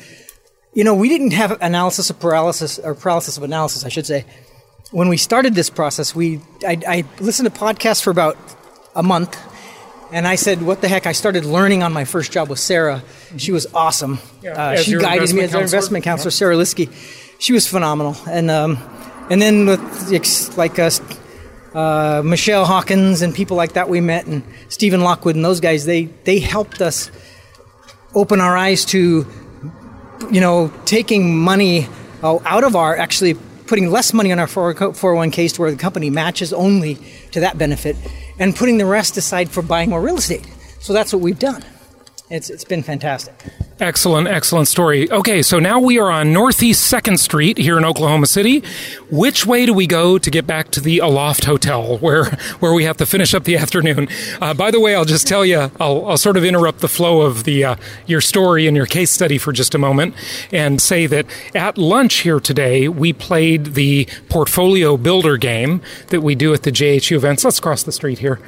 you 0.73 0.83
know, 0.83 0.93
we 0.93 1.09
didn't 1.09 1.31
have 1.31 1.59
analysis 1.59 2.11
of 2.11 2.19
paralysis 2.19 2.77
or 2.77 2.93
paralysis 2.93 3.35
of 3.37 3.41
analysis, 3.43 3.83
I 3.83 3.89
should 3.89 4.05
say. 4.05 4.25
When 4.91 5.07
we 5.07 5.17
started 5.17 5.55
this 5.55 5.69
process, 5.69 6.13
we, 6.13 6.41
I, 6.67 6.77
I 6.87 7.05
listened 7.19 7.51
to 7.51 7.59
podcasts 7.59 8.03
for 8.03 8.11
about 8.11 8.37
a 8.99 9.03
month. 9.03 9.37
And 10.11 10.27
I 10.27 10.35
said, 10.35 10.61
"What 10.61 10.81
the 10.81 10.87
heck?" 10.87 11.05
I 11.05 11.13
started 11.13 11.45
learning 11.45 11.83
on 11.83 11.93
my 11.93 12.05
first 12.05 12.31
job 12.31 12.49
with 12.49 12.59
Sarah. 12.59 13.01
She 13.37 13.51
was 13.51 13.67
awesome. 13.73 14.19
Yeah, 14.41 14.53
uh, 14.53 14.77
she 14.77 14.97
guided 14.97 15.33
me 15.33 15.43
as 15.43 15.55
our 15.55 15.61
investment 15.61 16.03
counselor, 16.03 16.31
Sarah 16.31 16.55
Liskey. 16.55 16.89
She 17.39 17.53
was 17.53 17.67
phenomenal. 17.67 18.15
And 18.27 18.49
um, 18.49 18.77
and 19.29 19.41
then 19.41 19.67
with 19.67 20.57
like 20.57 20.79
us, 20.79 20.99
uh, 21.73 22.21
Michelle 22.25 22.65
Hawkins 22.65 23.21
and 23.21 23.33
people 23.33 23.55
like 23.55 23.73
that 23.73 23.87
we 23.87 24.01
met, 24.01 24.25
and 24.25 24.43
Stephen 24.69 25.01
Lockwood 25.01 25.35
and 25.35 25.45
those 25.45 25.59
guys, 25.59 25.85
they 25.85 26.05
they 26.25 26.39
helped 26.39 26.81
us 26.81 27.11
open 28.15 28.41
our 28.41 28.57
eyes 28.57 28.85
to, 28.85 29.27
you 30.31 30.41
know, 30.41 30.73
taking 30.85 31.37
money 31.37 31.87
uh, 32.23 32.39
out 32.45 32.63
of 32.63 32.75
our 32.75 32.97
actually 32.97 33.37
putting 33.69 33.91
less 33.91 34.13
money 34.13 34.31
on 34.31 34.39
our 34.39 34.47
401ks 34.47 35.53
to 35.53 35.61
where 35.61 35.69
the 35.69 35.77
company 35.77 36.09
matches 36.09 36.51
only 36.51 36.95
to 37.31 37.39
that 37.39 37.55
benefit 37.57 37.95
and 38.39 38.55
putting 38.55 38.79
the 38.79 38.85
rest 38.85 39.15
aside 39.15 39.47
for 39.47 39.61
buying 39.61 39.91
more 39.91 40.01
real 40.01 40.17
estate. 40.17 40.49
So 40.79 40.91
that's 40.91 41.13
what 41.13 41.21
we've 41.21 41.37
done. 41.37 41.63
It's, 42.31 42.49
it's 42.49 42.63
been 42.63 42.81
fantastic. 42.81 43.35
Excellent, 43.79 44.27
excellent 44.27 44.67
story. 44.67 45.09
Okay, 45.09 45.41
so 45.41 45.57
now 45.57 45.79
we 45.79 45.97
are 45.97 46.11
on 46.11 46.33
Northeast 46.33 46.91
2nd 46.91 47.17
Street 47.17 47.57
here 47.57 47.77
in 47.77 47.85
Oklahoma 47.85 48.25
City. 48.25 48.61
Which 49.09 49.45
way 49.45 49.65
do 49.65 49.73
we 49.73 49.87
go 49.87 50.17
to 50.17 50.29
get 50.29 50.45
back 50.45 50.69
to 50.71 50.81
the 50.81 50.99
Aloft 50.99 51.45
Hotel 51.45 51.97
where, 51.99 52.25
where 52.59 52.73
we 52.73 52.83
have 52.83 52.97
to 52.97 53.05
finish 53.05 53.33
up 53.33 53.45
the 53.45 53.55
afternoon? 53.57 54.09
Uh, 54.41 54.53
by 54.53 54.69
the 54.69 54.81
way, 54.81 54.95
I'll 54.95 55.05
just 55.05 55.27
tell 55.27 55.45
you, 55.45 55.71
I'll, 55.79 56.05
I'll 56.07 56.17
sort 56.17 56.35
of 56.35 56.43
interrupt 56.43 56.79
the 56.79 56.89
flow 56.89 57.21
of 57.21 57.45
the, 57.45 57.63
uh, 57.63 57.75
your 58.05 58.19
story 58.19 58.67
and 58.67 58.75
your 58.75 58.85
case 58.85 59.11
study 59.11 59.37
for 59.37 59.53
just 59.53 59.73
a 59.73 59.77
moment 59.77 60.13
and 60.51 60.81
say 60.81 61.07
that 61.07 61.25
at 61.55 61.77
lunch 61.77 62.15
here 62.15 62.41
today, 62.41 62.89
we 62.89 63.13
played 63.13 63.75
the 63.75 64.09
portfolio 64.27 64.97
builder 64.97 65.37
game 65.37 65.81
that 66.07 66.19
we 66.19 66.35
do 66.35 66.53
at 66.53 66.63
the 66.63 66.71
JHU 66.71 67.15
events. 67.15 67.45
Let's 67.45 67.61
cross 67.61 67.83
the 67.83 67.93
street 67.93 68.19
here. 68.19 68.41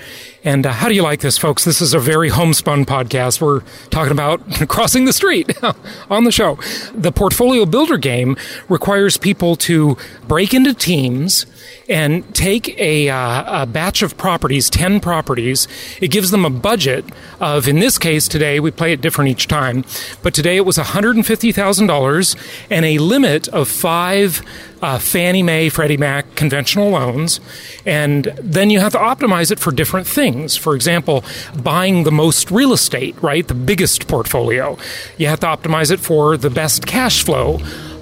And 0.43 0.65
uh, 0.65 0.73
how 0.73 0.89
do 0.89 0.95
you 0.95 1.03
like 1.03 1.21
this, 1.21 1.37
folks? 1.37 1.63
This 1.63 1.79
is 1.81 1.93
a 1.93 1.99
very 1.99 2.27
homespun 2.27 2.85
podcast. 2.85 3.39
We're 3.39 3.61
talking 3.91 4.11
about 4.11 4.41
crossing 4.67 5.05
the 5.05 5.13
street 5.21 5.53
on 6.09 6.23
the 6.23 6.31
show. 6.31 6.55
The 6.95 7.11
portfolio 7.11 7.67
builder 7.67 7.97
game 7.97 8.35
requires 8.67 9.17
people 9.17 9.55
to 9.57 9.95
break 10.27 10.51
into 10.51 10.73
teams 10.73 11.45
and 11.87 12.33
take 12.33 12.79
a, 12.79 13.09
uh, 13.09 13.63
a, 13.63 13.65
batch 13.67 14.01
of 14.01 14.17
properties, 14.17 14.67
10 14.69 14.99
properties. 14.99 15.67
It 16.01 16.07
gives 16.07 16.31
them 16.31 16.43
a 16.43 16.49
budget 16.49 17.05
of, 17.39 17.67
in 17.67 17.79
this 17.79 17.99
case 17.99 18.27
today, 18.27 18.59
we 18.59 18.71
play 18.71 18.93
it 18.93 19.01
different 19.01 19.29
each 19.29 19.47
time, 19.47 19.83
but 20.23 20.33
today 20.33 20.55
it 20.55 20.65
was 20.65 20.77
$150,000 20.77 22.63
and 22.71 22.85
a 22.85 22.97
limit 22.97 23.47
of 23.49 23.67
five 23.67 24.41
uh, 24.81 24.97
Fannie 24.99 25.43
Mae, 25.43 25.69
Freddie 25.69 25.97
Mac 25.97 26.35
conventional 26.35 26.89
loans. 26.89 27.39
And 27.85 28.25
then 28.41 28.69
you 28.69 28.79
have 28.79 28.93
to 28.93 28.97
optimize 28.97 29.51
it 29.51 29.59
for 29.59 29.71
different 29.71 30.07
things. 30.07 30.55
For 30.55 30.75
example, 30.75 31.23
buying 31.61 32.03
the 32.03 32.11
most 32.11 32.51
real 32.51 32.73
estate, 32.73 33.15
right? 33.21 33.47
The 33.47 33.53
biggest 33.53 34.07
portfolio. 34.07 34.77
You 35.17 35.27
have 35.27 35.39
to 35.41 35.47
optimize 35.47 35.91
it 35.91 35.99
for 35.99 36.37
the 36.37 36.49
best 36.49 36.85
cash 36.85 37.23
flow 37.23 37.59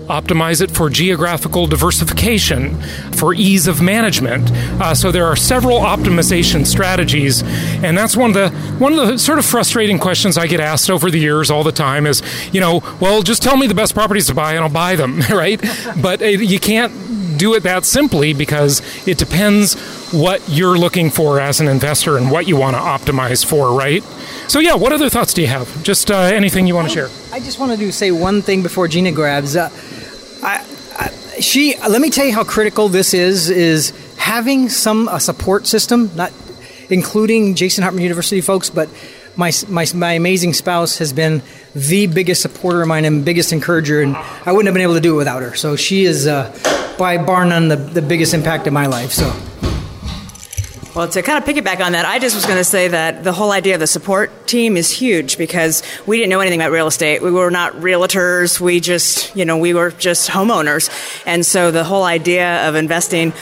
optimize 0.10 0.60
it 0.60 0.72
for 0.72 0.90
geographical 0.90 1.68
diversification, 1.68 2.82
for 3.14 3.34
ease 3.34 3.68
of 3.68 3.80
management. 3.80 4.52
Uh, 4.82 4.94
so 4.96 5.12
there 5.12 5.26
are 5.26 5.36
several 5.36 5.80
optimization 5.80 6.66
strategies, 6.66 7.44
and 7.84 7.98
that's 7.98 8.18
one 8.18 8.32
of 8.32 8.34
the 8.34 8.50
one 8.80 8.94
of 8.94 9.08
the 9.08 9.20
sort 9.20 9.38
of 9.38 9.46
frustrating 9.46 10.00
questions 10.00 10.38
I 10.38 10.48
get 10.48 10.60
asked 10.60 10.90
over 10.90 11.12
the 11.12 11.20
years 11.20 11.52
all 11.52 11.64
the 11.64 11.72
time 11.72 12.08
is, 12.08 12.24
you 12.52 12.60
know, 12.60 12.82
well, 13.00 13.22
just 13.22 13.44
tell 13.44 13.56
me 13.56 13.68
the 13.68 13.76
best 13.76 13.94
properties 13.94 14.26
to 14.28 14.34
buy 14.34 14.54
and 14.54 14.64
I'll 14.64 14.70
buy 14.70 14.96
them, 14.96 15.20
right? 15.30 15.62
but 16.02 16.22
uh, 16.22 16.26
you 16.26 16.60
can't 16.60 16.92
do 17.40 17.56
it 17.56 17.64
that 17.64 17.86
simply 17.86 18.34
because 18.34 18.82
it 19.08 19.18
depends 19.18 19.74
what 20.12 20.42
you're 20.48 20.78
looking 20.78 21.10
for 21.10 21.40
as 21.40 21.60
an 21.60 21.68
investor 21.68 22.18
and 22.18 22.30
what 22.30 22.48
you 22.48 22.58
want 22.58 22.76
to 22.76 22.82
optimize 22.82 23.44
for, 23.46 23.74
right? 23.74 24.04
So, 24.48 24.60
yeah, 24.60 24.76
what 24.76 24.92
other 24.92 25.10
thoughts 25.10 25.34
do 25.34 25.42
you 25.42 25.48
have? 25.48 25.84
Just 25.84 26.12
uh, 26.12 26.18
anything 26.18 26.68
you 26.68 26.76
want 26.76 26.90
to 26.90 26.94
share? 26.94 27.10
I 27.32 27.40
just 27.40 27.60
wanted 27.60 27.80
to 27.80 27.92
say 27.92 28.12
one 28.12 28.42
thing 28.42 28.62
before 28.62 28.88
Gina 28.88 29.12
grabs. 29.12 29.56
Uh, 29.56 29.70
I, 30.44 30.66
I, 30.98 31.40
she 31.40 31.76
let 31.78 32.02
me 32.02 32.10
tell 32.10 32.26
you 32.26 32.34
how 32.34 32.44
critical 32.44 32.90
this 32.90 33.14
is 33.14 33.50
is 33.50 33.94
having 34.18 34.70
some 34.70 35.08
a 35.08 35.20
support 35.20 35.68
system 35.68 36.12
not 36.16 36.32
including 36.90 37.56
jason 37.56 37.82
hartman 37.82 38.04
university 38.04 38.42
folks 38.42 38.70
but 38.70 38.90
my, 39.36 39.52
my, 39.70 39.86
my 39.96 40.14
amazing 40.14 40.54
spouse 40.54 40.98
has 40.98 41.14
been 41.14 41.42
the 41.74 42.08
biggest 42.08 42.42
supporter 42.42 42.82
of 42.82 42.88
mine 42.88 43.06
and 43.06 43.24
biggest 43.24 43.54
encourager 43.54 44.02
and 44.02 44.16
i 44.18 44.52
wouldn't 44.52 44.66
have 44.66 44.74
been 44.74 44.84
able 44.84 44.96
to 44.96 45.02
do 45.02 45.14
it 45.14 45.18
without 45.18 45.42
her 45.42 45.56
so 45.56 45.76
she 45.76 46.04
is 46.04 46.28
uh, 46.28 46.52
by 47.00 47.18
bar 47.18 47.46
none 47.46 47.70
the, 47.70 47.78
the 47.78 48.02
biggest 48.02 48.36
impact 48.36 48.68
in 48.68 48.74
my 48.74 48.86
life 48.86 49.12
so 49.12 49.34
well, 50.96 51.08
to 51.08 51.22
kind 51.22 51.38
of 51.38 51.48
piggyback 51.48 51.86
on 51.86 51.92
that, 51.92 52.06
I 52.06 52.18
just 52.18 52.36
was 52.36 52.46
going 52.46 52.58
to 52.58 52.64
say 52.64 52.88
that 52.88 53.24
the 53.24 53.32
whole 53.32 53.52
idea 53.52 53.76
of 53.76 53.80
the 53.80 53.88
support 53.88 54.48
team 54.48 54.76
is 54.76 54.92
huge 54.92 55.38
because 55.38 55.84
we 56.08 56.18
didn't 56.18 56.32
know 56.32 56.40
anything 56.40 56.60
about 56.60 56.72
real 56.72 56.88
estate. 56.88 57.22
We 57.22 57.32
were 57.32 57.52
not 57.52 57.74
realtors. 57.74 58.60
We 58.60 58.80
just, 58.80 59.36
you 59.36 59.46
know, 59.46 59.58
we 59.58 59.76
were 59.76 59.92
just 59.92 60.30
homeowners. 60.30 60.90
And 61.28 61.46
so 61.46 61.70
the 61.70 61.84
whole 61.84 62.04
idea 62.04 62.68
of 62.68 62.76
investing 62.76 63.34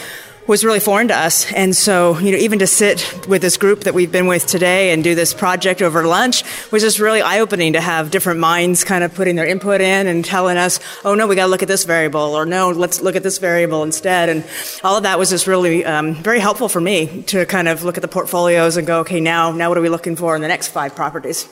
was 0.48 0.63
really 0.63 0.80
foreign 0.80 1.10
to 1.10 1.16
us. 1.16 1.51
And 1.51 1.75
so, 1.75 2.18
you 2.20 2.32
know, 2.32 2.38
even 2.38 2.60
to 2.60 2.68
sit 2.68 3.27
with 3.27 3.42
this 3.42 3.58
group 3.58 3.82
that 3.82 3.94
we've 3.94 4.12
been 4.12 4.27
with 4.27 4.48
today 4.48 4.92
and 4.92 5.04
do 5.04 5.13
this 5.13 5.34
project 5.34 5.82
over 5.82 6.08
lunch 6.08 6.44
was 6.72 6.82
just 6.82 7.00
really 7.00 7.22
eye 7.22 7.39
opening 7.39 7.74
to 7.74 7.82
have 7.82 8.12
different 8.12 8.39
minds 8.39 8.86
kind 8.86 9.04
of 9.04 9.13
putting 9.13 9.36
their 9.36 9.46
input 9.46 9.82
in 9.82 10.08
and 10.08 10.24
telling 10.24 10.58
us, 10.58 10.80
oh 11.04 11.16
no, 11.16 11.27
we 11.27 11.36
got 11.36 11.46
to 11.46 11.51
look 11.51 11.63
at 11.63 11.68
this 11.68 11.84
variable, 11.84 12.22
or 12.22 12.46
no, 12.46 12.70
let's 12.70 13.01
look 13.01 13.18
at 13.18 13.24
this 13.24 13.39
variable 13.39 13.84
instead. 13.84 14.30
And 14.30 14.46
all 14.84 14.96
of 14.96 15.04
that 15.04 15.20
was 15.20 15.30
just 15.30 15.48
really 15.48 15.84
um, 15.84 16.16
very 16.16 16.39
helpful 16.39 16.70
for 16.70 16.80
me 16.80 17.24
to 17.24 17.46
kind 17.46 17.68
of 17.68 17.84
look 17.84 17.98
at 17.98 18.01
the 18.01 18.08
portfolios 18.08 18.77
and 18.77 18.88
go, 18.88 19.01
okay, 19.01 19.20
now, 19.20 19.51
now 19.51 19.68
what 19.68 19.77
are 19.77 19.82
we 19.82 19.89
looking 19.89 20.16
for 20.16 20.36
in 20.36 20.42
the 20.42 20.48
next 20.48 20.70
five 20.70 20.96
properties? 20.96 21.50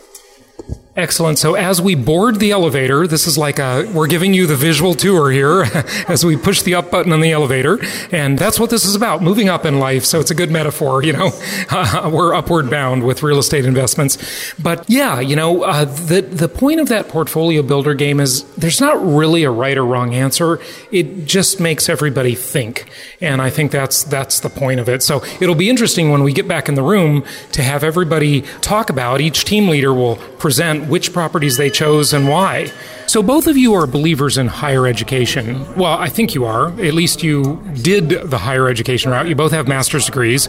Excellent. 0.98 1.38
So 1.38 1.56
as 1.56 1.82
we 1.82 1.94
board 1.94 2.40
the 2.40 2.52
elevator, 2.52 3.06
this 3.06 3.28
is 3.28 3.38
like 3.38 3.60
a, 3.60 3.86
we're 3.94 4.08
giving 4.08 4.34
you 4.34 4.48
the 4.48 4.56
visual 4.56 4.94
tour 4.94 5.30
here 5.30 5.64
as 6.08 6.25
we 6.25 6.38
push 6.38 6.62
the 6.62 6.75
up 6.75 6.90
button 6.90 7.12
on 7.12 7.20
the 7.20 7.34
elevator. 7.34 7.80
And 8.14 8.40
that's 8.40 8.62
what 8.62 8.70
this 8.70 8.86
is 8.86 8.96
about, 8.96 9.22
moving 9.22 9.50
up 9.50 9.66
in 9.66 9.78
life. 9.78 10.06
So 10.06 10.22
it's 10.22 10.32
a 10.32 10.36
good 10.36 10.52
metaphor, 10.52 11.04
you 11.04 11.12
know, 11.12 11.32
uh, 11.70 12.10
we're 12.14 12.34
upward 12.34 12.70
bound 12.70 13.04
with 13.04 13.24
real 13.24 13.40
estate 13.40 13.66
investments. 13.66 14.54
But 14.58 14.90
yeah, 14.90 15.20
you 15.20 15.36
know, 15.36 15.64
uh, 15.64 15.84
the, 15.84 16.22
the 16.22 16.48
point 16.48 16.80
of 16.80 16.88
that 16.88 17.10
portfolio 17.10 17.62
builder 17.62 17.94
game 17.94 18.22
is 18.22 18.46
there's 18.54 18.80
not 18.80 19.06
really 19.06 19.44
a 19.44 19.52
right 19.52 19.78
or 19.78 19.86
wrong 19.86 20.16
answer. 20.16 20.62
It 20.94 21.25
just 21.25 21.60
makes 21.60 21.90
everybody 21.90 22.36
think. 22.36 22.90
And 23.20 23.42
I 23.42 23.50
think 23.50 23.72
that's, 23.72 24.06
that's 24.06 24.40
the 24.40 24.50
point 24.50 24.80
of 24.80 24.88
it. 24.88 25.04
So 25.04 25.22
it'll 25.42 25.56
be 25.56 25.70
interesting 25.70 26.10
when 26.10 26.24
we 26.24 26.32
get 26.32 26.48
back 26.48 26.70
in 26.70 26.75
the 26.75 26.84
room 26.84 27.25
to 27.52 27.62
have 27.64 27.84
everybody 27.84 28.44
talk 28.62 28.90
about, 28.90 29.20
each 29.20 29.44
team 29.44 29.68
leader 29.68 29.94
will 29.94 30.16
present 30.16 30.85
which 30.88 31.13
properties 31.13 31.58
they 31.58 31.70
chose 31.70 32.13
and 32.13 32.27
why. 32.27 32.72
So, 33.08 33.22
both 33.22 33.48
of 33.48 33.56
you 33.56 33.74
are 33.74 33.88
believers 33.88 34.38
in 34.38 34.48
higher 34.48 34.88
education. 34.88 35.64
Well, 35.76 35.94
I 35.94 36.10
think 36.10 36.34
you 36.34 36.46
are. 36.46 36.68
At 36.82 36.94
least 36.94 37.24
you 37.24 37.62
did 37.82 38.10
the 38.10 38.38
higher 38.38 38.68
education 38.68 39.12
route. 39.12 39.28
You 39.28 39.36
both 39.36 39.52
have 39.52 39.68
master's 39.68 40.06
degrees. 40.06 40.48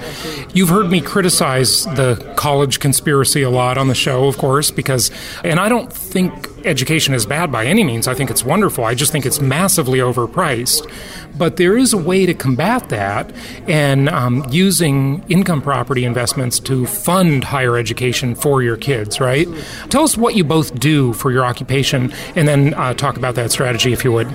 You've 0.54 0.70
heard 0.70 0.90
me 0.90 1.00
criticize 1.00 1.84
the 1.84 2.16
college 2.36 2.80
conspiracy 2.80 3.42
a 3.42 3.50
lot 3.50 3.78
on 3.78 3.88
the 3.88 3.94
show, 3.94 4.26
of 4.26 4.38
course, 4.38 4.70
because, 4.70 5.10
and 5.44 5.60
I 5.60 5.68
don't 5.68 5.92
think 5.92 6.48
education 6.64 7.14
is 7.14 7.26
bad 7.26 7.52
by 7.52 7.66
any 7.66 7.84
means. 7.84 8.08
I 8.08 8.14
think 8.14 8.30
it's 8.30 8.44
wonderful. 8.44 8.84
I 8.84 8.94
just 8.94 9.12
think 9.12 9.24
it's 9.24 9.40
massively 9.40 10.00
overpriced. 10.00 10.90
But 11.38 11.56
there 11.56 11.76
is 11.76 11.92
a 11.92 11.98
way 11.98 12.24
to 12.24 12.32
combat 12.32 12.88
that, 12.88 13.30
and 13.68 14.08
um, 14.08 14.46
using 14.50 15.22
income 15.28 15.60
property 15.60 16.04
investments 16.04 16.58
to 16.60 16.86
fund 16.86 17.44
higher 17.44 17.76
education 17.76 18.34
for 18.34 18.62
your 18.62 18.78
kids, 18.78 19.20
right? 19.20 19.46
Tell 19.90 20.02
us 20.02 20.16
what 20.16 20.34
you 20.34 20.44
both 20.44 20.78
do 20.80 21.12
for 21.12 21.30
your 21.30 21.44
occupation, 21.44 22.12
and 22.34 22.45
then 22.46 22.74
uh, 22.74 22.94
talk 22.94 23.16
about 23.16 23.34
that 23.36 23.50
strategy 23.50 23.92
if 23.92 24.04
you 24.04 24.12
would. 24.12 24.28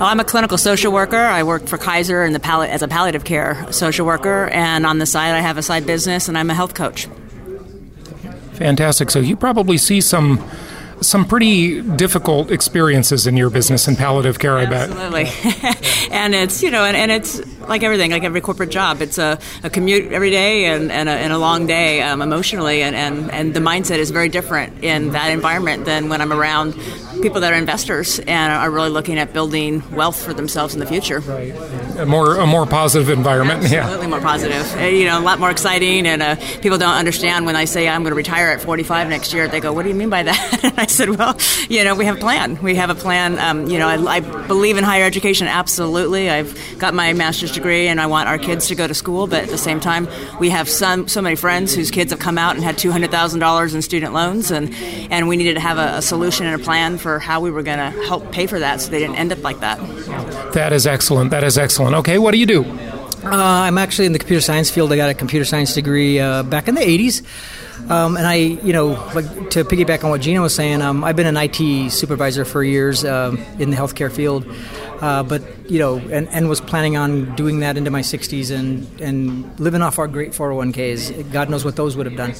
I'm 0.00 0.18
a 0.18 0.24
clinical 0.24 0.56
social 0.56 0.92
worker. 0.92 1.18
I 1.18 1.42
work 1.42 1.66
for 1.66 1.76
Kaiser 1.76 2.24
in 2.24 2.32
the 2.32 2.40
as 2.44 2.82
a 2.82 2.88
palliative 2.88 3.24
care 3.24 3.70
social 3.70 4.06
worker, 4.06 4.48
and 4.48 4.86
on 4.86 4.98
the 4.98 5.04
side, 5.04 5.34
I 5.34 5.40
have 5.40 5.58
a 5.58 5.62
side 5.62 5.84
business, 5.86 6.26
and 6.26 6.38
I'm 6.38 6.48
a 6.48 6.54
health 6.54 6.74
coach. 6.74 7.06
Fantastic. 8.54 9.10
So 9.10 9.20
you 9.20 9.36
probably 9.36 9.76
see 9.76 10.00
some 10.00 10.38
some 11.00 11.26
pretty 11.26 11.80
difficult 11.80 12.50
experiences 12.50 13.26
in 13.26 13.36
your 13.36 13.50
business 13.50 13.88
in 13.88 13.96
palliative 13.96 14.38
care, 14.38 14.58
I 14.58 14.66
bet. 14.66 14.90
Absolutely. 14.90 16.10
and 16.10 16.34
it's, 16.34 16.62
you 16.62 16.70
know, 16.70 16.84
and, 16.84 16.96
and 16.96 17.10
it's 17.10 17.40
like 17.68 17.82
everything, 17.82 18.10
like 18.10 18.24
every 18.24 18.40
corporate 18.40 18.70
job. 18.70 19.00
It's 19.00 19.18
a, 19.18 19.38
a 19.62 19.70
commute 19.70 20.12
every 20.12 20.30
day 20.30 20.66
and, 20.66 20.90
and, 20.92 21.08
a, 21.08 21.12
and 21.12 21.32
a 21.32 21.38
long 21.38 21.66
day 21.66 22.02
um, 22.02 22.22
emotionally, 22.22 22.82
and, 22.82 22.94
and, 22.94 23.30
and 23.30 23.54
the 23.54 23.60
mindset 23.60 23.98
is 23.98 24.10
very 24.10 24.28
different 24.28 24.84
in 24.84 25.10
that 25.12 25.30
environment 25.30 25.84
than 25.84 26.08
when 26.08 26.20
I'm 26.20 26.32
around 26.32 26.74
people 27.20 27.40
that 27.40 27.52
are 27.52 27.56
investors 27.56 28.18
and 28.20 28.52
are 28.52 28.70
really 28.70 28.90
looking 28.90 29.18
at 29.18 29.32
building 29.32 29.82
wealth 29.94 30.22
for 30.22 30.34
themselves 30.34 30.74
in 30.74 30.80
the 30.80 30.86
future. 30.86 31.20
Right. 31.20 31.54
A 31.98 32.06
more 32.06 32.36
a 32.36 32.46
more 32.46 32.66
positive 32.66 33.08
environment. 33.08 33.64
Absolutely 33.64 34.06
yeah. 34.06 34.10
more 34.10 34.20
positive. 34.20 34.76
Uh, 34.76 34.84
you 34.84 35.04
know, 35.06 35.18
a 35.18 35.20
lot 35.20 35.38
more 35.38 35.50
exciting, 35.50 36.06
and 36.06 36.22
uh, 36.22 36.36
people 36.60 36.78
don't 36.78 36.96
understand 36.96 37.46
when 37.46 37.56
I 37.56 37.64
say 37.64 37.88
I'm 37.88 38.02
going 38.02 38.12
to 38.12 38.16
retire 38.16 38.48
at 38.48 38.60
45 38.60 39.08
next 39.08 39.32
year. 39.34 39.48
They 39.48 39.60
go, 39.60 39.72
"What 39.72 39.82
do 39.82 39.88
you 39.88 39.94
mean 39.94 40.10
by 40.10 40.22
that?" 40.22 40.60
and 40.64 40.78
I 40.78 40.86
said, 40.86 41.10
"Well, 41.10 41.36
you 41.68 41.84
know, 41.84 41.94
we 41.94 42.04
have 42.06 42.16
a 42.16 42.20
plan. 42.20 42.60
We 42.62 42.76
have 42.76 42.90
a 42.90 42.94
plan. 42.94 43.38
Um, 43.38 43.68
you 43.68 43.78
know, 43.78 43.88
I, 43.88 44.16
I 44.16 44.20
believe 44.20 44.78
in 44.78 44.84
higher 44.84 45.04
education. 45.04 45.46
Absolutely. 45.46 46.30
I've 46.30 46.78
got 46.78 46.94
my 46.94 47.12
master's 47.12 47.52
degree, 47.52 47.88
and 47.88 48.00
I 48.00 48.06
want 48.06 48.28
our 48.28 48.38
kids 48.38 48.68
to 48.68 48.74
go 48.74 48.86
to 48.86 48.94
school. 48.94 49.26
But 49.26 49.44
at 49.44 49.48
the 49.48 49.58
same 49.58 49.80
time, 49.80 50.08
we 50.38 50.50
have 50.50 50.68
some 50.68 51.08
so 51.08 51.20
many 51.20 51.36
friends 51.36 51.74
whose 51.74 51.90
kids 51.90 52.10
have 52.12 52.20
come 52.20 52.38
out 52.38 52.54
and 52.54 52.64
had 52.64 52.78
two 52.78 52.92
hundred 52.92 53.10
thousand 53.10 53.40
dollars 53.40 53.74
in 53.74 53.82
student 53.82 54.12
loans, 54.14 54.50
and 54.50 54.74
and 55.10 55.28
we 55.28 55.36
needed 55.36 55.54
to 55.54 55.60
have 55.60 55.78
a, 55.78 55.98
a 55.98 56.02
solution 56.02 56.46
and 56.46 56.60
a 56.60 56.64
plan 56.64 56.98
for 56.98 57.09
how 57.18 57.40
we 57.40 57.50
were 57.50 57.62
going 57.62 57.78
to 57.78 57.90
help 58.06 58.30
pay 58.32 58.46
for 58.46 58.58
that, 58.58 58.80
so 58.80 58.90
they 58.90 58.98
didn't 58.98 59.16
end 59.16 59.32
up 59.32 59.42
like 59.42 59.60
that. 59.60 59.78
That 60.52 60.72
is 60.72 60.86
excellent. 60.86 61.30
That 61.30 61.44
is 61.44 61.58
excellent. 61.58 61.96
Okay, 61.96 62.18
what 62.18 62.32
do 62.32 62.38
you 62.38 62.46
do? 62.46 62.64
Uh, 63.22 63.28
I'm 63.32 63.76
actually 63.76 64.06
in 64.06 64.12
the 64.12 64.18
computer 64.18 64.40
science 64.40 64.70
field. 64.70 64.92
I 64.92 64.96
got 64.96 65.10
a 65.10 65.14
computer 65.14 65.44
science 65.44 65.74
degree 65.74 66.18
uh, 66.18 66.42
back 66.42 66.68
in 66.68 66.74
the 66.74 66.80
80s. 66.80 67.22
Um, 67.90 68.16
and 68.16 68.26
I, 68.26 68.34
you 68.34 68.72
know, 68.72 68.88
like 69.14 69.50
to 69.50 69.64
piggyback 69.64 70.04
on 70.04 70.10
what 70.10 70.20
Gina 70.20 70.40
was 70.40 70.54
saying, 70.54 70.80
um, 70.80 71.02
I've 71.02 71.16
been 71.16 71.26
an 71.26 71.36
IT 71.36 71.90
supervisor 71.90 72.44
for 72.44 72.62
years 72.62 73.04
um, 73.04 73.38
in 73.58 73.70
the 73.70 73.76
healthcare 73.76 74.12
field. 74.12 74.46
Uh, 75.00 75.22
but 75.22 75.42
you 75.70 75.78
know, 75.78 75.98
and, 75.98 76.28
and 76.30 76.48
was 76.48 76.60
planning 76.60 76.96
on 76.96 77.32
doing 77.36 77.60
that 77.60 77.76
into 77.76 77.92
my 77.92 78.00
60s 78.00 78.50
and, 78.50 79.00
and 79.00 79.60
living 79.60 79.82
off 79.82 80.00
our 80.00 80.08
great 80.08 80.32
401ks. 80.32 81.30
God 81.30 81.48
knows 81.48 81.64
what 81.64 81.76
those 81.76 81.96
would 81.96 82.06
have 82.06 82.16
done. 82.16 82.34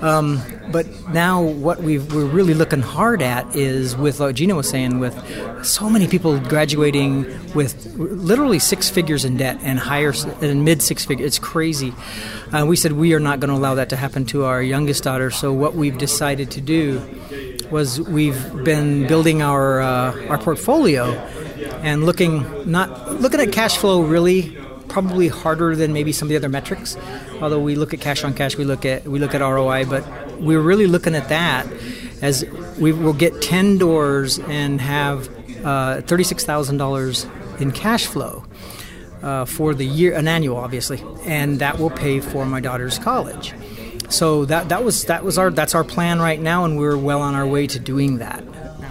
Um, 0.00 0.42
but 0.72 0.86
now, 1.10 1.42
what 1.42 1.82
we 1.82 1.98
are 1.98 2.00
really 2.00 2.54
looking 2.54 2.80
hard 2.80 3.20
at 3.20 3.54
is 3.54 3.96
with 3.96 4.18
what 4.18 4.34
Gina 4.34 4.54
was 4.54 4.70
saying, 4.70 4.98
with 4.98 5.14
so 5.62 5.90
many 5.90 6.08
people 6.08 6.40
graduating 6.40 7.26
with 7.54 7.94
literally 7.96 8.58
six 8.58 8.88
figures 8.88 9.26
in 9.26 9.36
debt 9.36 9.58
and 9.60 9.78
higher 9.78 10.14
and 10.40 10.64
mid 10.64 10.80
six 10.80 11.04
figures. 11.04 11.26
It's 11.26 11.38
crazy. 11.38 11.92
Uh, 12.50 12.64
we 12.66 12.76
said 12.76 12.92
we 12.92 13.12
are 13.12 13.20
not 13.20 13.40
going 13.40 13.50
to 13.50 13.56
allow 13.56 13.74
that 13.74 13.90
to 13.90 13.96
happen 13.96 14.24
to 14.26 14.44
our 14.44 14.62
youngest 14.62 15.04
daughter. 15.04 15.30
So 15.30 15.52
what 15.52 15.74
we've 15.74 15.98
decided 15.98 16.50
to 16.52 16.62
do 16.62 17.02
was 17.70 18.00
we've 18.00 18.64
been 18.64 19.06
building 19.06 19.42
our 19.42 19.80
uh, 19.80 20.28
our 20.28 20.38
portfolio 20.38 21.12
and 21.82 22.04
looking 22.04 22.70
not 22.70 23.20
looking 23.20 23.40
at 23.40 23.52
cash 23.52 23.76
flow 23.76 24.02
really 24.02 24.56
probably 24.88 25.28
harder 25.28 25.76
than 25.76 25.92
maybe 25.92 26.12
some 26.12 26.26
of 26.26 26.30
the 26.30 26.36
other 26.36 26.48
metrics. 26.48 26.96
Although 27.40 27.60
we 27.60 27.76
look 27.76 27.94
at 27.94 28.00
cash 28.00 28.24
on 28.24 28.34
cash, 28.34 28.56
we 28.56 28.64
look 28.64 28.84
at 28.84 29.04
we 29.06 29.18
look 29.18 29.34
at 29.34 29.40
ROI, 29.40 29.86
but 29.86 30.04
we're 30.40 30.60
really 30.60 30.86
looking 30.86 31.14
at 31.14 31.28
that 31.28 31.66
as 32.22 32.44
we 32.78 32.92
will 32.92 33.12
get 33.12 33.40
10 33.40 33.78
doors 33.78 34.38
and 34.40 34.80
have 34.80 35.28
uh, 35.64 36.02
$36,000 36.02 37.60
in 37.60 37.72
cash 37.72 38.06
flow. 38.06 38.44
Uh, 39.22 39.44
for 39.44 39.74
the 39.74 39.84
year, 39.84 40.14
an 40.14 40.26
annual, 40.26 40.56
obviously, 40.56 41.04
and 41.26 41.58
that 41.58 41.78
will 41.78 41.90
pay 41.90 42.20
for 42.20 42.46
my 42.46 42.58
daughter's 42.58 42.98
college. 42.98 43.52
So 44.08 44.46
that 44.46 44.70
that 44.70 44.82
was 44.82 45.04
that 45.04 45.24
was 45.24 45.36
our 45.36 45.50
that's 45.50 45.74
our 45.74 45.84
plan 45.84 46.20
right 46.20 46.40
now, 46.40 46.64
and 46.64 46.78
we're 46.78 46.96
well 46.96 47.20
on 47.20 47.34
our 47.34 47.46
way 47.46 47.66
to 47.66 47.78
doing 47.78 48.16
that. 48.16 48.42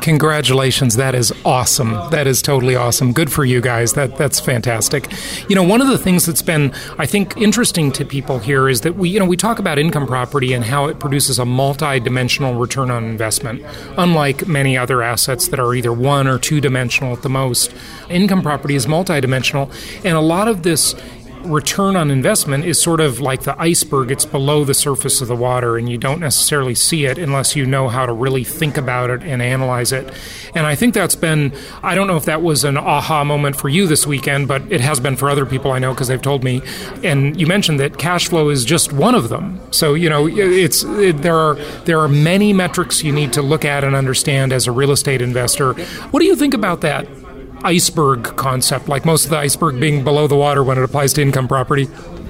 Congratulations. 0.02 0.96
That 0.96 1.16
is 1.16 1.34
awesome. 1.44 1.92
That 2.12 2.26
is 2.28 2.42
totally 2.42 2.76
awesome. 2.76 3.12
Good 3.12 3.32
for 3.32 3.44
you 3.44 3.62
guys. 3.62 3.94
That 3.94 4.16
that's 4.18 4.40
fantastic. 4.40 5.12
You 5.50 5.56
know, 5.56 5.64
one 5.64 5.82
of 5.82 5.88
the 5.88 5.98
things 5.98 6.26
that's 6.26 6.42
been 6.42 6.74
I 6.98 7.06
think 7.06 7.38
interesting 7.38 7.92
to 7.94 8.06
people 8.06 8.40
here 8.40 8.70
is 8.70 8.82
that 8.82 8.96
we 8.96 9.10
you 9.10 9.20
know, 9.20 9.26
we 9.26 9.38
talk 9.38 9.60
about 9.60 9.78
income 9.78 10.08
property 10.08 10.54
and 10.54 10.64
how 10.64 10.86
it 10.86 11.00
produces 11.00 11.40
a 11.40 11.46
multi-dimensional 11.46 12.56
return 12.56 12.90
on 12.90 13.04
investment, 13.04 13.64
unlike 13.98 14.48
many 14.48 14.78
other 14.78 15.02
assets 15.02 15.50
that 15.50 15.60
are 15.60 15.74
either 15.76 15.92
one 15.92 16.28
or 16.28 16.40
two 16.40 16.62
dimensional 16.62 17.14
at 17.14 17.22
the 17.22 17.30
most. 17.30 17.74
Income 18.10 18.42
property 18.42 18.76
is 18.76 18.88
multi-dimensional 18.88 19.70
and 20.04 20.16
a 20.16 20.22
lot 20.22 20.48
of 20.48 20.64
this 20.64 20.96
return 21.46 21.96
on 21.96 22.12
investment 22.12 22.66
is 22.66 22.82
sort 22.82 23.00
of 23.00 23.20
like 23.20 23.44
the 23.44 23.60
iceberg. 23.62 24.12
It's 24.12 24.26
below 24.26 24.64
the 24.64 24.74
surface 24.74 25.22
of 25.22 25.28
the 25.28 25.36
water, 25.36 25.78
and 25.78 25.90
you 25.90 25.98
don't 25.98 26.20
necessarily 26.20 26.76
see 26.76 27.06
it 27.06 27.18
unless 27.18 27.56
you 27.56 27.66
know 27.66 27.90
how 27.90 28.06
to 28.06 28.14
really 28.14 28.44
think 28.44 28.78
about 28.78 29.10
it 29.10 29.24
and 29.24 29.42
analyze 29.42 29.92
it. 29.92 30.14
And 30.56 30.66
I 30.66 30.76
think 30.76 30.94
that's 30.94 31.16
been, 31.16 31.54
I 31.84 31.96
don't 31.96 32.08
know 32.08 32.18
if 32.18 32.26
that 32.26 32.42
was 32.42 32.64
an 32.64 32.78
aha 32.78 33.24
moment 33.24 33.56
for 33.56 33.70
you 33.70 33.88
this 33.88 34.06
weekend, 34.06 34.48
but 34.48 34.62
it 34.72 34.82
has 34.82 35.00
been 35.00 35.16
for 35.16 35.30
other 35.30 35.46
people 35.46 35.72
I 35.72 35.80
know 35.80 35.94
because 35.94 36.08
they've 36.08 36.22
told 36.22 36.44
me. 36.44 36.62
And 37.04 37.40
you 37.40 37.48
mentioned 37.48 37.80
that 37.80 37.98
cash 37.98 38.28
flow 38.28 38.50
is 38.50 38.66
just 38.66 38.94
one 38.94 39.16
of 39.16 39.30
them. 39.30 39.60
So, 39.72 39.94
you 39.94 40.10
know, 40.10 40.28
it's, 40.28 40.84
it, 40.84 41.22
there 41.22 41.38
are, 41.38 41.56
there 41.86 42.00
are 42.00 42.08
many 42.08 42.54
metrics 42.54 43.04
you 43.04 43.12
need 43.12 43.34
to 43.34 43.42
look 43.42 43.66
at 43.66 43.84
and 43.84 43.96
understand 43.96 44.54
as 44.54 44.68
a 44.68 44.72
real 44.72 44.92
estate 44.92 45.22
investor. 45.22 45.74
What 46.12 46.20
do 46.20 46.26
you 46.26 46.36
think 46.36 46.54
about 46.54 46.82
that? 46.82 47.08
Iceberg 47.64 48.24
concept, 48.36 48.88
like 48.88 49.06
most 49.06 49.26
of 49.26 49.32
the 49.32 49.38
iceberg 49.38 49.80
being 49.80 50.04
below 50.04 50.28
the 50.28 50.36
water 50.36 50.64
when 50.64 50.78
it 50.78 50.84
applies 50.84 51.14
to 51.14 51.22
income 51.22 51.48
property? 51.48 51.88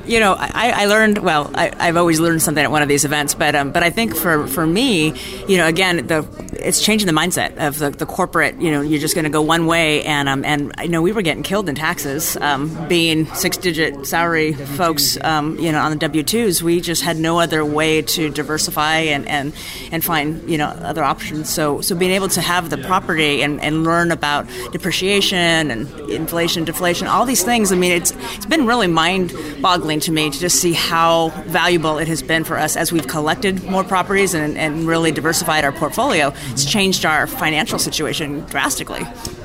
You 0.09 0.19
know, 0.19 0.35
I, 0.37 0.71
I 0.75 0.85
learned. 0.85 1.19
Well, 1.19 1.51
I, 1.53 1.85
have 1.85 1.95
always 1.95 2.19
learned 2.19 2.41
something 2.41 2.63
at 2.63 2.71
one 2.71 2.81
of 2.81 2.89
these 2.89 3.05
events, 3.05 3.35
but 3.35 3.53
um, 3.53 3.71
but 3.71 3.83
I 3.83 3.91
think 3.91 4.15
for 4.15 4.47
for 4.47 4.65
me, 4.65 5.13
you 5.47 5.57
know, 5.57 5.67
again, 5.67 6.07
the 6.07 6.27
it's 6.53 6.81
changing 6.81 7.05
the 7.05 7.13
mindset 7.13 7.57
of 7.57 7.77
the, 7.77 7.91
the 7.91 8.07
corporate. 8.07 8.59
You 8.59 8.71
know, 8.71 8.81
you're 8.81 8.99
just 8.99 9.13
going 9.13 9.25
to 9.25 9.29
go 9.29 9.41
one 9.41 9.67
way, 9.67 10.03
and 10.03 10.27
um, 10.27 10.43
and 10.43 10.73
you 10.81 10.89
know, 10.89 11.03
we 11.03 11.11
were 11.11 11.21
getting 11.21 11.43
killed 11.43 11.69
in 11.69 11.75
taxes, 11.75 12.35
um, 12.37 12.87
being 12.87 13.27
six 13.35 13.55
digit 13.57 14.07
salary 14.07 14.53
W-2. 14.53 14.77
folks. 14.77 15.17
Um, 15.23 15.59
you 15.59 15.71
know, 15.71 15.79
on 15.79 15.91
the 15.91 15.97
W 15.97 16.23
twos, 16.23 16.63
we 16.63 16.81
just 16.81 17.03
had 17.03 17.17
no 17.17 17.39
other 17.39 17.63
way 17.63 18.01
to 18.01 18.31
diversify 18.31 18.97
and, 18.99 19.27
and 19.27 19.53
and 19.91 20.03
find 20.03 20.49
you 20.49 20.57
know 20.57 20.67
other 20.67 21.03
options. 21.03 21.49
So 21.49 21.81
so 21.81 21.95
being 21.95 22.11
able 22.11 22.29
to 22.29 22.41
have 22.41 22.71
the 22.71 22.79
property 22.79 23.43
and, 23.43 23.61
and 23.61 23.83
learn 23.83 24.11
about 24.11 24.47
depreciation 24.71 25.69
and 25.69 25.87
inflation, 26.09 26.65
deflation, 26.65 27.07
all 27.07 27.25
these 27.25 27.43
things. 27.43 27.71
I 27.71 27.75
mean, 27.75 27.91
it's 27.91 28.11
it's 28.35 28.47
been 28.47 28.65
really 28.65 28.87
mind 28.87 29.33
boggling 29.61 29.98
to 30.01 30.11
me 30.11 30.29
to 30.29 30.39
just 30.39 30.59
see 30.59 30.73
how 30.73 31.29
valuable 31.47 31.97
it 31.97 32.07
has 32.07 32.21
been 32.21 32.43
for 32.43 32.57
us 32.57 32.75
as 32.75 32.91
we've 32.91 33.07
collected 33.07 33.63
more 33.63 33.83
properties 33.83 34.33
and, 34.33 34.57
and 34.57 34.87
really 34.87 35.11
diversified 35.11 35.63
our 35.63 35.71
portfolio. 35.71 36.33
It's 36.47 36.65
changed 36.65 37.05
our 37.05 37.27
financial 37.27 37.79
situation 37.79 38.41
drastically. 38.45 39.01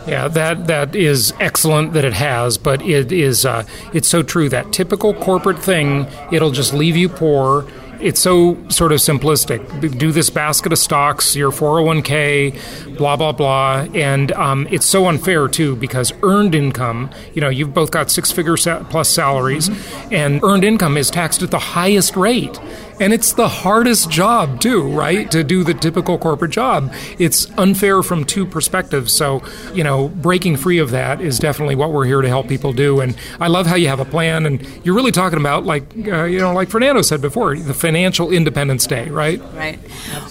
Yeah, 0.06 0.28
that 0.28 0.66
that 0.66 0.94
is 0.94 1.32
excellent 1.40 1.94
that 1.94 2.04
it 2.04 2.12
has, 2.12 2.58
but 2.58 2.82
it 2.82 3.10
is 3.10 3.46
uh, 3.46 3.64
it's 3.92 4.08
so 4.08 4.22
true 4.22 4.48
that 4.50 4.72
typical 4.72 5.14
corporate 5.14 5.58
thing. 5.58 6.06
It'll 6.30 6.50
just 6.50 6.74
leave 6.74 6.96
you 6.96 7.08
poor 7.08 7.66
it's 8.04 8.20
so 8.20 8.56
sort 8.68 8.92
of 8.92 8.98
simplistic. 8.98 9.98
Do 9.98 10.12
this 10.12 10.28
basket 10.28 10.72
of 10.72 10.78
stocks, 10.78 11.34
your 11.34 11.50
401k, 11.50 12.96
blah, 12.98 13.16
blah, 13.16 13.32
blah. 13.32 13.86
And 13.94 14.30
um, 14.32 14.68
it's 14.70 14.84
so 14.84 15.06
unfair, 15.06 15.48
too, 15.48 15.74
because 15.76 16.12
earned 16.22 16.54
income, 16.54 17.10
you 17.32 17.40
know, 17.40 17.48
you've 17.48 17.72
both 17.72 17.90
got 17.90 18.10
six 18.10 18.30
figure 18.30 18.56
plus 18.56 19.08
salaries, 19.08 19.70
mm-hmm. 19.70 20.14
and 20.14 20.44
earned 20.44 20.64
income 20.64 20.98
is 20.98 21.10
taxed 21.10 21.42
at 21.42 21.50
the 21.50 21.58
highest 21.58 22.14
rate. 22.14 22.60
And 23.00 23.12
it's 23.12 23.32
the 23.32 23.48
hardest 23.48 24.10
job, 24.10 24.60
too, 24.60 24.88
right? 24.88 25.30
To 25.30 25.42
do 25.42 25.64
the 25.64 25.74
typical 25.74 26.18
corporate 26.18 26.52
job. 26.52 26.92
It's 27.18 27.50
unfair 27.58 28.02
from 28.02 28.24
two 28.24 28.46
perspectives. 28.46 29.12
So, 29.12 29.42
you 29.72 29.84
know, 29.84 30.08
breaking 30.08 30.56
free 30.56 30.78
of 30.78 30.90
that 30.92 31.20
is 31.20 31.38
definitely 31.38 31.74
what 31.74 31.92
we're 31.92 32.04
here 32.04 32.22
to 32.22 32.28
help 32.28 32.48
people 32.48 32.72
do. 32.72 33.00
And 33.00 33.16
I 33.40 33.48
love 33.48 33.66
how 33.66 33.74
you 33.76 33.88
have 33.88 34.00
a 34.00 34.04
plan. 34.04 34.46
And 34.46 34.66
you're 34.84 34.94
really 34.94 35.12
talking 35.12 35.38
about, 35.38 35.64
like, 35.64 35.84
uh, 36.06 36.24
you 36.24 36.38
know, 36.38 36.52
like 36.52 36.68
Fernando 36.68 37.02
said 37.02 37.20
before, 37.20 37.56
the 37.56 37.74
financial 37.74 38.30
independence 38.30 38.86
day, 38.86 39.08
right? 39.10 39.40
Right. 39.54 39.78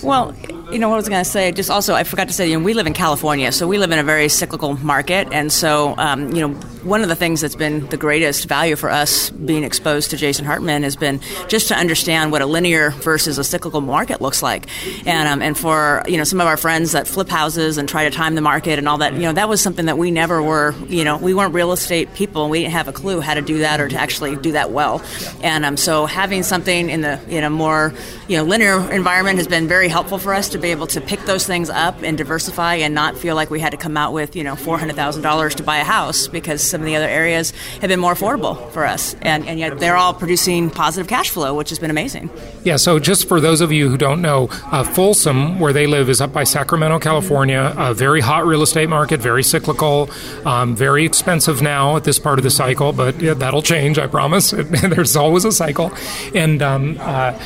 Well, 0.01 0.35
you 0.71 0.79
know 0.79 0.89
what 0.89 0.95
I 0.95 0.97
was 0.97 1.09
going 1.09 1.23
to 1.23 1.29
say? 1.29 1.51
Just 1.51 1.69
also, 1.69 1.93
I 1.93 2.03
forgot 2.03 2.27
to 2.29 2.33
say, 2.33 2.49
you 2.49 2.57
know, 2.57 2.65
we 2.65 2.73
live 2.73 2.87
in 2.87 2.93
California, 2.93 3.51
so 3.51 3.67
we 3.67 3.77
live 3.77 3.91
in 3.91 3.99
a 3.99 4.03
very 4.03 4.29
cyclical 4.29 4.75
market, 4.77 5.27
and 5.31 5.51
so 5.51 5.95
um, 5.97 6.33
you 6.33 6.47
know, 6.47 6.59
one 6.83 7.01
of 7.01 7.09
the 7.09 7.15
things 7.15 7.41
that's 7.41 7.55
been 7.55 7.87
the 7.87 7.97
greatest 7.97 8.45
value 8.45 8.75
for 8.75 8.89
us 8.89 9.29
being 9.29 9.63
exposed 9.63 10.11
to 10.11 10.17
Jason 10.17 10.45
Hartman 10.45 10.83
has 10.83 10.95
been 10.95 11.19
just 11.47 11.67
to 11.69 11.75
understand 11.75 12.31
what 12.31 12.41
a 12.41 12.45
linear 12.45 12.91
versus 12.91 13.37
a 13.37 13.43
cyclical 13.43 13.81
market 13.81 14.21
looks 14.21 14.41
like, 14.43 14.67
and 15.07 15.27
um, 15.27 15.41
and 15.41 15.57
for 15.57 16.03
you 16.07 16.17
know 16.17 16.23
some 16.23 16.41
of 16.41 16.47
our 16.47 16.57
friends 16.57 16.91
that 16.93 17.07
flip 17.07 17.29
houses 17.29 17.77
and 17.77 17.87
try 17.87 18.03
to 18.03 18.11
time 18.11 18.35
the 18.35 18.41
market 18.41 18.79
and 18.79 18.87
all 18.87 18.97
that, 18.99 19.13
you 19.13 19.21
know, 19.21 19.33
that 19.33 19.49
was 19.49 19.61
something 19.61 19.85
that 19.85 19.97
we 19.97 20.11
never 20.11 20.41
were, 20.41 20.73
you 20.87 21.03
know, 21.03 21.17
we 21.17 21.33
weren't 21.33 21.53
real 21.53 21.71
estate 21.71 22.13
people, 22.13 22.49
we 22.49 22.59
didn't 22.59 22.73
have 22.73 22.87
a 22.87 22.93
clue 22.93 23.19
how 23.19 23.33
to 23.33 23.41
do 23.41 23.59
that 23.59 23.79
or 23.79 23.87
to 23.87 23.95
actually 23.95 24.35
do 24.35 24.51
that 24.53 24.71
well, 24.71 25.01
and 25.41 25.65
um, 25.65 25.77
so 25.77 26.05
having 26.05 26.43
something 26.43 26.89
in 26.89 27.01
the 27.01 27.19
in 27.29 27.43
a 27.43 27.49
more 27.49 27.93
you 28.27 28.37
know 28.37 28.43
linear 28.43 28.91
environment 28.91 29.37
has 29.37 29.47
been 29.47 29.67
very 29.67 29.87
helpful 29.87 30.17
for 30.17 30.33
us 30.33 30.49
to 30.49 30.57
be 30.57 30.69
able 30.69 30.87
to 30.87 31.01
pick 31.01 31.19
those 31.21 31.45
things 31.45 31.69
up 31.69 32.01
and 32.03 32.17
diversify 32.17 32.75
and 32.75 32.93
not 32.93 33.17
feel 33.17 33.35
like 33.35 33.49
we 33.49 33.59
had 33.59 33.71
to 33.71 33.77
come 33.77 33.97
out 33.97 34.13
with, 34.13 34.35
you 34.35 34.43
know, 34.43 34.55
$400,000 34.55 35.55
to 35.55 35.63
buy 35.63 35.77
a 35.77 35.83
house 35.83 36.27
because 36.27 36.61
some 36.73 36.81
of 36.81 36.87
the 36.87 36.95
other 36.95 37.07
areas 37.07 37.51
have 37.81 37.87
been 37.89 37.99
more 37.99 38.15
affordable 38.15 38.71
for 38.71 38.83
us. 38.83 39.15
And, 39.21 39.47
and 39.47 39.59
yet 39.59 39.77
they're 39.77 39.95
all 39.95 40.11
producing 40.15 40.71
positive 40.71 41.07
cash 41.07 41.29
flow, 41.29 41.53
which 41.53 41.69
has 41.69 41.77
been 41.77 41.91
amazing. 41.91 42.31
Yeah, 42.63 42.77
so 42.77 42.97
just 42.97 43.27
for 43.27 43.39
those 43.39 43.61
of 43.61 43.71
you 43.71 43.89
who 43.89 43.95
don't 43.95 44.23
know, 44.23 44.47
uh, 44.71 44.83
Folsom, 44.83 45.59
where 45.59 45.71
they 45.71 45.85
live, 45.85 46.09
is 46.09 46.19
up 46.19 46.33
by 46.33 46.45
Sacramento, 46.45 46.97
California. 46.97 47.75
A 47.77 47.93
very 47.93 48.21
hot 48.21 48.47
real 48.47 48.63
estate 48.63 48.89
market, 48.89 49.19
very 49.19 49.43
cyclical, 49.43 50.09
um, 50.45 50.75
very 50.75 51.05
expensive 51.05 51.61
now 51.61 51.95
at 51.95 52.05
this 52.05 52.17
part 52.17 52.39
of 52.39 52.43
the 52.43 52.49
cycle, 52.49 52.91
but 52.91 53.21
yeah, 53.21 53.35
that'll 53.35 53.61
change, 53.61 53.99
I 53.99 54.07
promise. 54.07 54.49
There's 54.57 55.15
always 55.15 55.45
a 55.45 55.51
cycle. 55.51 55.93
And, 56.33 56.63
um, 56.63 56.97
uh, 56.99 57.37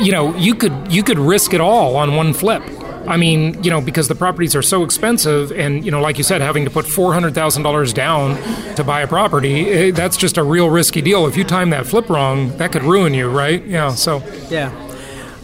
you 0.00 0.12
know, 0.12 0.34
you 0.36 0.54
could, 0.54 0.72
you 0.90 1.02
could 1.02 1.18
risk 1.18 1.52
it 1.52 1.60
all 1.60 1.96
on 1.96 2.16
one 2.16 2.32
flip. 2.32 2.62
I 3.06 3.16
mean, 3.16 3.62
you 3.62 3.70
know, 3.70 3.80
because 3.80 4.08
the 4.08 4.14
properties 4.14 4.54
are 4.54 4.62
so 4.62 4.84
expensive, 4.84 5.52
and 5.52 5.84
you 5.84 5.90
know, 5.90 6.00
like 6.00 6.18
you 6.18 6.24
said, 6.24 6.40
having 6.40 6.64
to 6.64 6.70
put 6.70 6.86
four 6.86 7.12
hundred 7.12 7.34
thousand 7.34 7.62
dollars 7.62 7.92
down 7.92 8.36
to 8.76 8.84
buy 8.84 9.02
a 9.02 9.08
property, 9.08 9.70
eh, 9.70 9.90
that's 9.90 10.16
just 10.16 10.36
a 10.36 10.42
real 10.42 10.70
risky 10.70 11.02
deal. 11.02 11.26
If 11.26 11.36
you 11.36 11.44
time 11.44 11.70
that 11.70 11.86
flip 11.86 12.08
wrong, 12.08 12.56
that 12.58 12.72
could 12.72 12.82
ruin 12.82 13.14
you, 13.14 13.30
right? 13.30 13.64
Yeah. 13.64 13.94
So. 13.94 14.22
Yeah. 14.48 14.70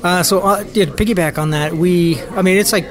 Uh, 0.03 0.23
so, 0.23 0.41
uh, 0.41 0.65
yeah, 0.75 0.85
piggyback 0.85 1.39
on 1.39 1.51
that, 1.51 1.73
we, 1.73 2.23
I 2.31 2.43
mean, 2.43 2.57
it's 2.57 2.73
like 2.73 2.87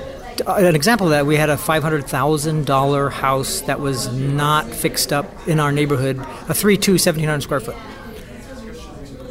an 0.45 0.75
example 0.75 1.08
of 1.08 1.12
that, 1.12 1.25
we 1.25 1.38
had 1.38 1.49
a 1.49 1.56
$500,000 1.56 3.12
house 3.12 3.62
that 3.62 3.80
was 3.80 4.12
not 4.13 4.67
fixed 4.67 5.13
up 5.13 5.25
in 5.47 5.60
our 5.60 5.71
neighborhood, 5.71 6.17
a 6.49 6.53
3 6.53 6.77
2, 6.77 6.93
1,700 6.93 7.41
square 7.41 7.60
foot. 7.62 7.75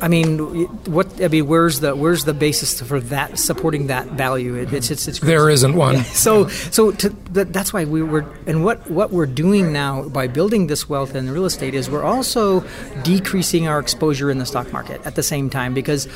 I 0.03 0.09
mean, 0.09 0.39
what 0.87 1.23
I 1.23 1.29
mean, 1.29 1.47
where's 1.47 1.81
the 1.81 1.95
where's 1.95 2.25
the 2.25 2.35
basis 2.35 2.81
for 2.81 3.01
that 3.01 3.39
supporting 3.39 3.87
that 3.89 4.07
value? 4.09 4.55
It, 4.55 4.73
it's, 4.73 4.91
it's, 4.91 5.09
it's 5.09 5.21
there 5.21 5.49
isn't 5.51 5.75
one. 5.75 6.05
So 6.17 6.49
so 6.49 6.93
to, 6.93 7.11
that's 7.33 7.73
why 7.73 7.85
we 7.85 8.03
were 8.03 8.25
and 8.47 8.65
what 8.65 8.91
what 8.91 9.11
we're 9.11 9.27
doing 9.27 9.73
now 9.73 10.09
by 10.09 10.27
building 10.27 10.67
this 10.67 10.89
wealth 10.89 11.15
in 11.15 11.31
real 11.31 11.45
estate 11.45 11.75
is 11.75 11.89
we're 11.91 12.05
also 12.05 12.65
decreasing 13.03 13.69
our 13.69 13.79
exposure 13.79 14.31
in 14.31 14.39
the 14.39 14.47
stock 14.47 14.73
market 14.73 15.05
at 15.07 15.15
the 15.15 15.23
same 15.23 15.51
time 15.51 15.75
because 15.75 16.09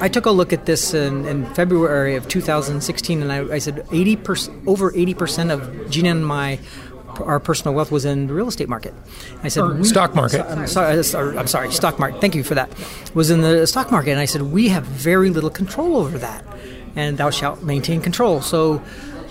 I 0.00 0.08
took 0.08 0.26
a 0.26 0.30
look 0.30 0.52
at 0.52 0.66
this 0.66 0.94
in, 0.94 1.24
in 1.26 1.46
February 1.54 2.16
of 2.16 2.28
2016 2.28 3.22
and 3.22 3.32
I, 3.32 3.54
I 3.54 3.58
said 3.58 3.86
80 3.90 4.18
over 4.66 4.94
80 4.94 5.14
percent 5.14 5.50
of 5.50 5.90
Gina 5.90 6.10
and 6.10 6.26
my 6.26 6.58
our 7.20 7.40
personal 7.40 7.74
wealth 7.74 7.90
was 7.90 8.04
in 8.04 8.26
the 8.26 8.34
real 8.34 8.48
estate 8.48 8.68
market. 8.68 8.94
I 9.42 9.48
said 9.48 9.62
or 9.62 9.84
stock 9.84 10.14
market. 10.14 10.44
I'm 10.46 10.66
sorry, 10.66 11.38
I'm 11.38 11.46
sorry, 11.46 11.72
stock 11.72 11.98
market. 11.98 12.20
Thank 12.20 12.34
you 12.34 12.44
for 12.44 12.54
that. 12.54 12.70
Was 13.14 13.30
in 13.30 13.40
the 13.40 13.66
stock 13.66 13.90
market, 13.90 14.12
and 14.12 14.20
I 14.20 14.26
said 14.26 14.42
we 14.42 14.68
have 14.68 14.84
very 14.84 15.30
little 15.30 15.50
control 15.50 15.96
over 15.96 16.18
that, 16.18 16.44
and 16.94 17.18
thou 17.18 17.30
shalt 17.30 17.62
maintain 17.62 18.00
control. 18.00 18.40
So. 18.40 18.82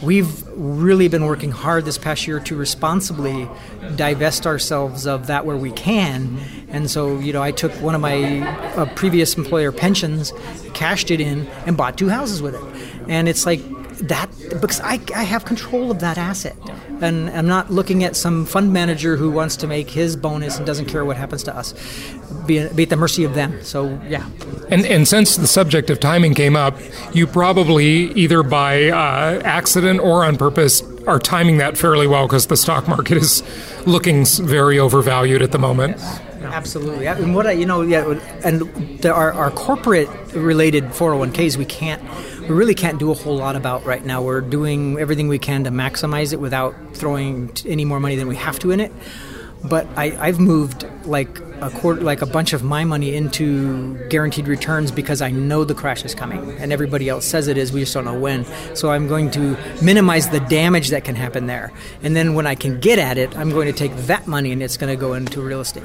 We've 0.04 0.46
really 0.50 1.08
been 1.08 1.26
working 1.26 1.52
hard 1.52 1.86
this 1.86 1.98
past 1.98 2.28
year 2.28 2.42
to 2.42 2.56
responsibly 2.58 3.50
divest 3.96 4.46
ourselves 4.46 5.08
of 5.08 5.28
that 5.28 5.46
where 5.46 5.56
we 5.56 5.72
can. 5.72 6.38
And 6.68 6.92
so, 6.92 7.18
you 7.20 7.32
know, 7.32 7.42
I 7.42 7.52
took 7.52 7.72
one 7.82 7.96
of 7.96 8.02
my 8.02 8.42
uh, 8.76 8.94
previous 8.96 9.38
employer 9.38 9.72
pensions, 9.72 10.34
cashed 10.74 11.12
it 11.12 11.22
in, 11.22 11.48
and 11.66 11.78
bought 11.78 11.98
two 11.98 12.10
houses 12.10 12.42
with 12.42 12.56
it. 12.56 13.08
And 13.08 13.30
it's 13.30 13.46
like 13.46 13.62
that 14.00 14.30
because 14.62 14.80
I, 14.82 15.00
I 15.16 15.24
have 15.24 15.46
control 15.46 15.92
of 15.92 16.00
that 16.00 16.18
asset. 16.18 16.56
And 17.02 17.30
I'm 17.30 17.48
not 17.48 17.72
looking 17.72 18.04
at 18.04 18.16
some 18.16 18.46
fund 18.46 18.72
manager 18.72 19.18
who 19.18 19.30
wants 19.30 19.58
to 19.58 19.68
make 19.68 19.90
his 19.90 20.16
bonus 20.16 20.58
and 20.58 20.66
doesn't 20.66 20.86
care 20.86 21.04
what 21.04 21.18
happens 21.18 21.44
to 21.44 21.56
us 21.56 21.74
be, 22.46 22.68
be 22.70 22.84
at 22.84 22.90
the 22.90 22.96
mercy 22.96 23.24
of 23.24 23.36
them. 23.36 23.64
So 23.64 24.00
yeah. 24.08 24.30
And 24.70 24.86
and 24.86 25.08
since 25.08 25.36
the 25.36 25.48
subject 25.48 25.90
of 25.90 26.00
timing 26.00 26.34
came 26.34 26.56
up 26.56 26.78
you 27.14 27.28
probably 27.28 28.12
either 28.14 28.44
by 28.44 28.90
uh, 28.90 29.42
accident 29.44 30.00
or 30.00 30.26
on 30.26 30.38
purpose 30.38 30.82
are 31.08 31.20
timing 31.20 31.58
that 31.58 31.78
fairly 31.78 32.08
well 32.08 32.28
because 32.28 32.48
the 32.48 32.58
stock 32.58 32.88
market 32.88 33.18
is 33.18 33.44
looking 33.86 34.26
very 34.26 34.80
overvalued 34.80 35.42
at 35.42 35.52
the 35.52 35.60
moment. 35.60 35.98
Absolutely, 36.42 37.08
and 37.08 37.36
what 37.36 37.48
I, 37.48 37.54
you 37.54 37.66
know, 37.66 37.82
yeah, 37.82 38.20
and 38.44 38.62
there 39.02 39.14
are 39.14 39.34
our 39.34 39.50
corporate 39.52 40.08
related 40.34 40.84
401ks 40.86 41.58
we 41.58 41.66
can't 41.66 42.02
we 42.48 42.56
really 42.56 42.76
can't 42.76 43.00
do 43.00 43.12
a 43.12 43.16
whole 43.16 43.38
lot 43.38 43.56
about 43.56 43.86
right 43.86 44.06
now. 44.06 44.22
We're 44.22 44.42
doing 44.42 45.00
everything 45.00 45.28
we 45.28 45.40
can 45.40 45.64
to 45.64 45.72
maximize 45.72 46.32
it 46.32 46.40
without 46.40 46.76
throwing 46.94 47.52
any 47.66 47.86
more 47.86 48.00
money 48.00 48.16
than 48.16 48.28
we 48.28 48.36
have 48.36 48.60
to 48.60 48.72
in 48.72 48.80
it. 48.80 48.92
But 49.64 49.88
I, 49.98 50.16
I've 50.20 50.40
moved 50.40 50.86
like 51.06 51.40
a 51.60 51.72
quarter, 51.72 52.02
like 52.02 52.22
a 52.22 52.28
bunch 52.28 52.54
of 52.54 52.64
my 52.64 52.84
money 52.84 53.16
into 53.16 53.98
guaranteed 54.10 54.48
returns 54.48 54.92
because 54.92 55.24
I 55.24 55.32
know 55.32 55.64
the 55.64 55.74
crash 55.74 56.06
is 56.06 56.14
coming, 56.14 56.52
and 56.60 56.72
everybody 56.72 57.10
else 57.10 57.26
says 57.26 57.48
it 57.48 57.58
is. 57.58 57.72
We 57.72 57.80
just 57.80 57.94
don't 57.94 58.06
know 58.06 58.20
when. 58.20 58.46
So 58.76 58.92
I'm 58.92 59.08
going 59.08 59.32
to 59.32 59.58
minimize 59.82 60.30
the 60.30 60.40
damage 60.42 60.90
that 60.90 61.04
can 61.04 61.16
happen 61.16 61.48
there, 61.48 61.72
and 62.04 62.16
then 62.16 62.36
when 62.36 62.46
I 62.46 62.54
can 62.54 62.80
get 62.80 63.00
at 63.00 63.18
it, 63.18 63.36
I'm 63.36 63.50
going 63.50 63.66
to 63.66 63.74
take 63.74 63.96
that 64.06 64.28
money 64.28 64.52
and 64.52 64.62
it's 64.62 64.78
going 64.78 64.96
to 64.96 65.00
go 65.00 65.14
into 65.14 65.42
real 65.42 65.62
estate. 65.62 65.84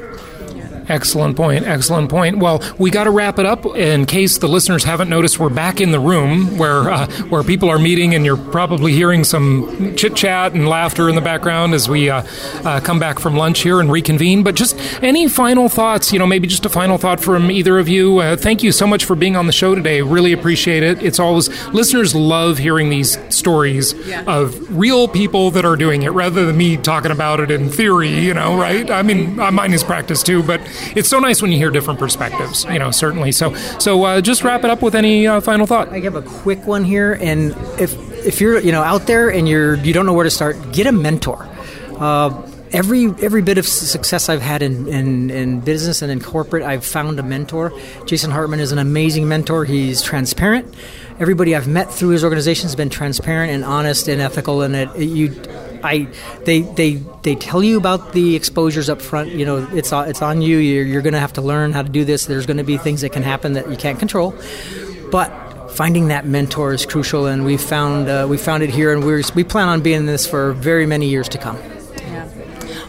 Excellent 0.91 1.37
point. 1.37 1.65
Excellent 1.65 2.11
point. 2.11 2.39
Well, 2.39 2.61
we 2.77 2.91
got 2.91 3.05
to 3.05 3.13
wrap 3.13 3.39
it 3.39 3.47
up. 3.47 3.65
In 3.77 4.07
case 4.07 4.39
the 4.39 4.49
listeners 4.49 4.83
haven't 4.83 5.09
noticed, 5.09 5.39
we're 5.39 5.49
back 5.49 5.81
in 5.81 5.93
the 5.93 6.01
room 6.01 6.59
where 6.59 6.91
uh, 6.91 7.07
where 7.29 7.45
people 7.45 7.71
are 7.71 7.79
meeting, 7.79 8.13
and 8.17 8.25
you're 8.25 8.37
probably 8.37 8.93
hearing 8.93 9.23
some 9.23 9.95
chit 9.95 10.17
chat 10.17 10.53
and 10.53 10.69
laughter 10.69 11.09
in 11.09 11.15
the 11.15 11.21
background 11.21 11.75
as 11.75 11.89
we 11.89 12.11
uh, 12.11 12.25
uh, 12.65 12.81
come 12.81 12.99
back 12.99 13.21
from 13.21 13.37
lunch 13.37 13.61
here 13.61 13.79
and 13.79 13.93
reconvene. 13.93 14.43
But 14.43 14.57
just 14.57 14.77
any 15.01 15.29
final 15.29 15.69
thoughts? 15.69 16.13
You 16.13 16.19
know, 16.19 16.27
maybe 16.27 16.49
just 16.49 16.67
a 16.67 16.69
final 16.69 16.99
thought 16.99 17.21
from 17.21 17.53
either 17.53 17.79
of 17.79 17.89
you. 17.89 18.19
Uh, 18.19 18.37
thank 18.37 18.65
you 18.65 18.73
so 18.73 18.85
much 18.85 19.05
for 19.05 19.15
being 19.15 19.37
on 19.37 19.47
the 19.47 19.53
show 19.53 19.77
today. 19.77 20.03
Really 20.03 20.33
appreciate 20.33 20.83
it. 20.83 21.01
It's 21.05 21.21
always 21.21 21.49
listeners 21.69 22.17
love 22.17 22.59
hearing 22.59 22.91
these 22.91 23.17
stories 23.33 23.95
yeah. 24.07 24.25
of 24.27 24.77
real 24.77 25.07
people 25.07 25.53
that 25.53 25.65
are 25.65 25.77
doing 25.77 26.03
it, 26.03 26.11
rather 26.11 26.45
than 26.47 26.57
me 26.57 26.77
talking 26.77 27.13
about 27.13 27.39
it 27.39 27.53
in 27.53 27.71
theory. 27.71 28.19
You 28.19 28.35
know, 28.35 28.59
right? 28.59 28.91
I 28.91 29.03
mean, 29.03 29.37
mine 29.37 29.73
is 29.73 29.85
practice 29.85 30.25
too, 30.25 30.43
but 30.43 30.61
it's 30.97 31.09
so 31.09 31.19
nice 31.19 31.43
when 31.43 31.51
you 31.51 31.59
hear 31.59 31.71
different 31.71 31.99
perspectives. 31.99 32.65
You 32.65 32.79
know, 32.79 32.91
certainly. 32.91 33.33
So, 33.33 33.55
so 33.79 34.05
uh, 34.05 34.21
just 34.21 34.45
wrap 34.45 34.65
it 34.65 34.71
up 34.71 34.83
with 34.83 34.95
any 34.95 35.27
uh, 35.27 35.41
final 35.41 35.67
thought. 35.67 35.89
I 35.91 36.01
have 36.01 36.17
a 36.17 36.23
quick 36.23 36.67
one 36.67 36.85
here, 36.85 37.15
and 37.21 37.53
if 37.79 37.95
if 38.27 38.41
you're 38.41 38.59
you 38.61 38.73
know 38.73 38.83
out 38.83 39.07
there 39.07 39.31
and 39.31 39.49
you're 39.49 39.77
you 39.77 39.93
don't 39.93 40.07
know 40.07 40.13
where 40.13 40.25
to 40.25 40.31
start, 40.31 40.57
get 40.73 40.87
a 40.87 40.93
mentor. 40.93 41.49
Uh, 41.99 42.47
every 42.73 43.07
every 43.23 43.43
bit 43.43 43.59
of 43.59 43.67
success 43.67 44.29
I've 44.29 44.43
had 44.43 44.63
in, 44.63 44.89
in, 44.89 45.31
in, 45.31 45.61
business 45.61 46.03
and 46.03 46.11
in 46.11 46.21
corporate, 46.21 46.63
I've 46.63 46.85
found 46.85 47.19
a 47.19 47.23
mentor. 47.23 47.73
Jason 48.07 48.31
Hartman 48.31 48.61
is 48.61 48.73
an 48.73 48.79
amazing 48.79 49.29
mentor. 49.29 49.65
He's 49.65 50.03
transparent. 50.03 50.73
Everybody 51.19 51.55
I've 51.55 51.69
met 51.69 51.93
through 51.93 52.11
his 52.11 52.25
organization 52.25 52.65
has 52.65 52.77
been 52.77 52.91
transparent 52.91 53.53
and 53.53 53.65
honest 53.65 54.09
and 54.09 54.21
ethical, 54.21 54.63
and 54.63 54.75
it, 54.75 54.89
it 54.97 55.07
you 55.07 55.29
I 55.83 56.09
they 56.45 56.61
they 56.61 56.95
they 57.23 57.35
tell 57.35 57.63
you 57.63 57.77
about 57.77 58.13
the 58.13 58.37
exposures 58.37 58.89
up 58.89 59.01
front. 59.01 59.31
You 59.31 59.45
know, 59.45 59.69
it's 59.73 59.93
it's 59.93 60.23
on 60.23 60.43
you. 60.43 60.59
You're, 60.59 60.85
you're 60.85 61.03
going 61.03 61.15
to 61.15 61.21
have 61.21 61.35
to 61.35 61.43
learn 61.43 61.73
how 61.73 61.83
to 61.83 61.89
do 61.89 62.05
this. 62.05 62.27
There's 62.27 62.47
going 62.47 62.59
to 62.59 62.65
be 62.65 62.79
things 62.79 63.01
that 63.03 63.11
can 63.11 63.23
happen 63.23 63.55
that 63.55 63.71
you 63.71 63.77
can't 63.77 63.99
control, 63.99 64.35
but 65.11 65.29
finding 65.71 66.09
that 66.09 66.27
mentor 66.27 66.73
is 66.73 66.85
crucial. 66.85 67.27
And 67.27 67.45
we 67.45 67.57
found 67.57 68.09
uh, 68.09 68.27
we 68.29 68.37
found 68.37 68.63
it 68.63 68.71
here, 68.71 68.93
and 68.93 69.05
we 69.05 69.23
we 69.35 69.45
plan 69.45 69.69
on 69.69 69.81
being 69.81 70.01
in 70.01 70.07
this 70.07 70.27
for 70.27 70.53
very 70.53 70.87
many 70.87 71.09
years 71.09 71.29
to 71.31 71.39
come. 71.39 71.59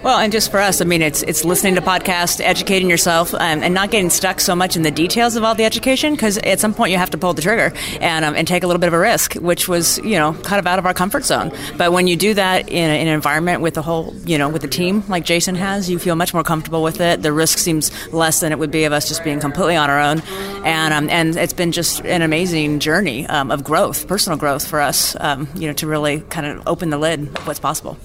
Well, 0.04 0.18
and 0.18 0.32
just 0.32 0.50
for 0.50 0.60
us, 0.60 0.82
I 0.82 0.86
mean, 0.86 1.04
it's 1.04 1.22
it's 1.22 1.46
listening 1.46 1.76
to 1.76 1.82
podcasts, 1.82 2.42
educating 2.42 2.90
yourself, 2.90 3.36
um, 3.36 3.62
and 3.62 3.72
not 3.72 3.92
getting 3.92 4.10
stuck 4.10 4.40
so 4.40 4.56
much 4.56 4.76
in 4.76 4.82
the 4.82 4.90
details 4.90 5.36
of 5.36 5.44
all 5.44 5.54
the 5.54 5.64
education 5.64 6.14
because 6.14 6.40
at 6.40 6.60
some 6.60 6.74
point 6.74 6.92
you 6.92 6.98
have 6.98 7.12
to 7.12 7.20
pull 7.20 7.36
the 7.36 7.42
trigger 7.44 7.72
and 8.00 8.26
um, 8.26 8.34
and 8.36 8.48
take 8.48 8.64
a 8.64 8.68
little 8.68 8.80
bit 8.80 8.88
of 8.88 8.94
a 8.94 9.00
risk, 9.00 9.36
which 9.36 9.68
was 9.68 10.00
you 10.00 10.18
know 10.18 10.34
kind 10.34 10.58
of 10.58 10.66
out 10.66 10.80
of 10.80 10.88
our 10.88 10.96
comfort 10.96 11.24
zone. 11.24 11.52
But 11.78 11.92
when 11.92 12.08
you 12.08 12.16
do 12.16 12.34
that 12.34 12.68
in, 12.68 12.90
a, 12.90 13.00
in 13.00 13.08
an 13.10 13.14
environment 13.14 13.62
with 13.62 13.76
the 13.76 13.84
whole 13.84 14.12
you 14.26 14.40
know 14.40 14.50
with 14.50 14.64
the 14.64 14.68
team 14.68 15.04
like 15.08 15.24
Jason 15.24 15.54
has, 15.54 15.88
you 15.88 16.00
feel 16.00 16.16
much 16.16 16.34
more 16.34 16.44
comfortable 16.44 16.82
with 16.82 17.00
it. 17.00 17.22
The 17.22 17.32
risk 17.32 17.60
seems 17.60 17.92
less 18.12 18.40
than 18.40 18.52
it 18.52 18.58
would 18.58 18.72
be 18.72 18.86
of 18.86 18.94
us 18.94 19.08
just 19.08 19.24
being 19.24 19.40
completely 19.40 19.76
on 19.76 19.92
our 19.92 20.02
own, 20.02 20.24
and 20.66 20.96
um, 20.96 21.10
and 21.12 21.36
it's 21.36 21.54
been 21.54 21.72
just 21.72 22.04
an 22.06 22.24
amazing 22.24 22.80
journey 22.80 23.28
um, 23.28 23.52
of 23.52 23.64
growth, 23.64 24.08
personal 24.08 24.40
growth 24.40 24.68
for 24.68 24.82
us, 24.82 25.16
um, 25.20 25.48
you 25.54 25.68
know, 25.68 25.74
to 25.74 25.86
really 25.86 26.22
kind 26.22 26.48
of 26.48 26.68
open 26.68 26.90
the 26.90 26.98
lid 26.98 27.28
of 27.38 27.46
what's 27.46 27.60
possible. 27.60 28.00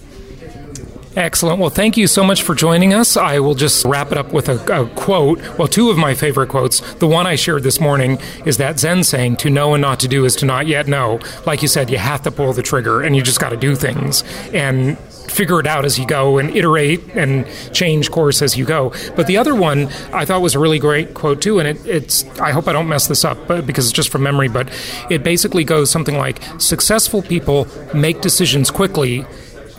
Excellent. 1.16 1.59
Well, 1.59 1.70
thank 1.70 1.96
you 1.96 2.07
so 2.07 2.22
much 2.22 2.42
for 2.42 2.55
joining 2.55 2.92
us. 2.92 3.16
I 3.16 3.38
will 3.38 3.55
just 3.55 3.87
wrap 3.87 4.12
it 4.12 4.18
up 4.18 4.35
with 4.35 4.50
a, 4.50 4.83
a, 4.83 4.87
quote. 4.90 5.40
Well, 5.59 5.66
two 5.66 5.88
of 5.88 5.96
my 5.96 6.12
favorite 6.12 6.50
quotes. 6.50 6.81
The 6.96 7.07
one 7.07 7.26
I 7.26 7.37
shared 7.37 7.62
this 7.62 7.81
morning 7.81 8.18
is 8.44 8.59
that 8.59 8.79
Zen 8.79 9.02
saying, 9.02 9.37
to 9.37 9.48
know 9.48 9.72
and 9.72 9.81
not 9.81 9.98
to 10.00 10.09
do 10.09 10.26
is 10.26 10.37
to 10.37 10.46
not 10.46 10.66
yet 10.66 10.88
know. 10.88 11.18
Like 11.46 11.62
you 11.62 11.68
said, 11.68 11.88
you 11.88 11.96
have 11.96 12.20
to 12.24 12.31
pull 12.31 12.52
the 12.52 12.62
trigger 12.62 13.00
and 13.00 13.16
you 13.16 13.22
just 13.22 13.40
got 13.40 13.48
to 13.48 13.57
do 13.57 13.74
things 13.74 14.24
and 14.52 14.98
figure 14.98 15.59
it 15.59 15.66
out 15.66 15.87
as 15.87 15.98
you 15.98 16.07
go 16.07 16.37
and 16.37 16.55
iterate 16.55 17.02
and 17.14 17.46
change 17.72 18.11
course 18.11 18.42
as 18.42 18.59
you 18.59 18.66
go. 18.66 18.92
But 19.16 19.26
the 19.26 19.38
other 19.38 19.55
one 19.55 19.87
I 20.12 20.26
thought 20.26 20.42
was 20.42 20.55
a 20.55 20.59
really 20.59 20.79
great 20.79 21.14
quote 21.14 21.40
too, 21.40 21.59
and 21.59 21.66
it, 21.66 21.87
it's 21.87 22.24
I 22.38 22.52
hope 22.52 22.68
I 22.68 22.72
don't 22.72 22.88
mess 22.88 23.07
this 23.07 23.24
up, 23.24 23.38
but 23.48 23.66
because 23.66 23.87
it's 23.87 23.92
just 23.92 24.11
from 24.11 24.22
memory. 24.22 24.48
But 24.48 24.70
it 25.11 25.24
basically 25.24 25.64
goes 25.64 25.90
something 25.90 26.16
like: 26.16 26.40
successful 26.59 27.22
people 27.22 27.66
make 27.94 28.20
decisions 28.20 28.70
quickly 28.70 29.26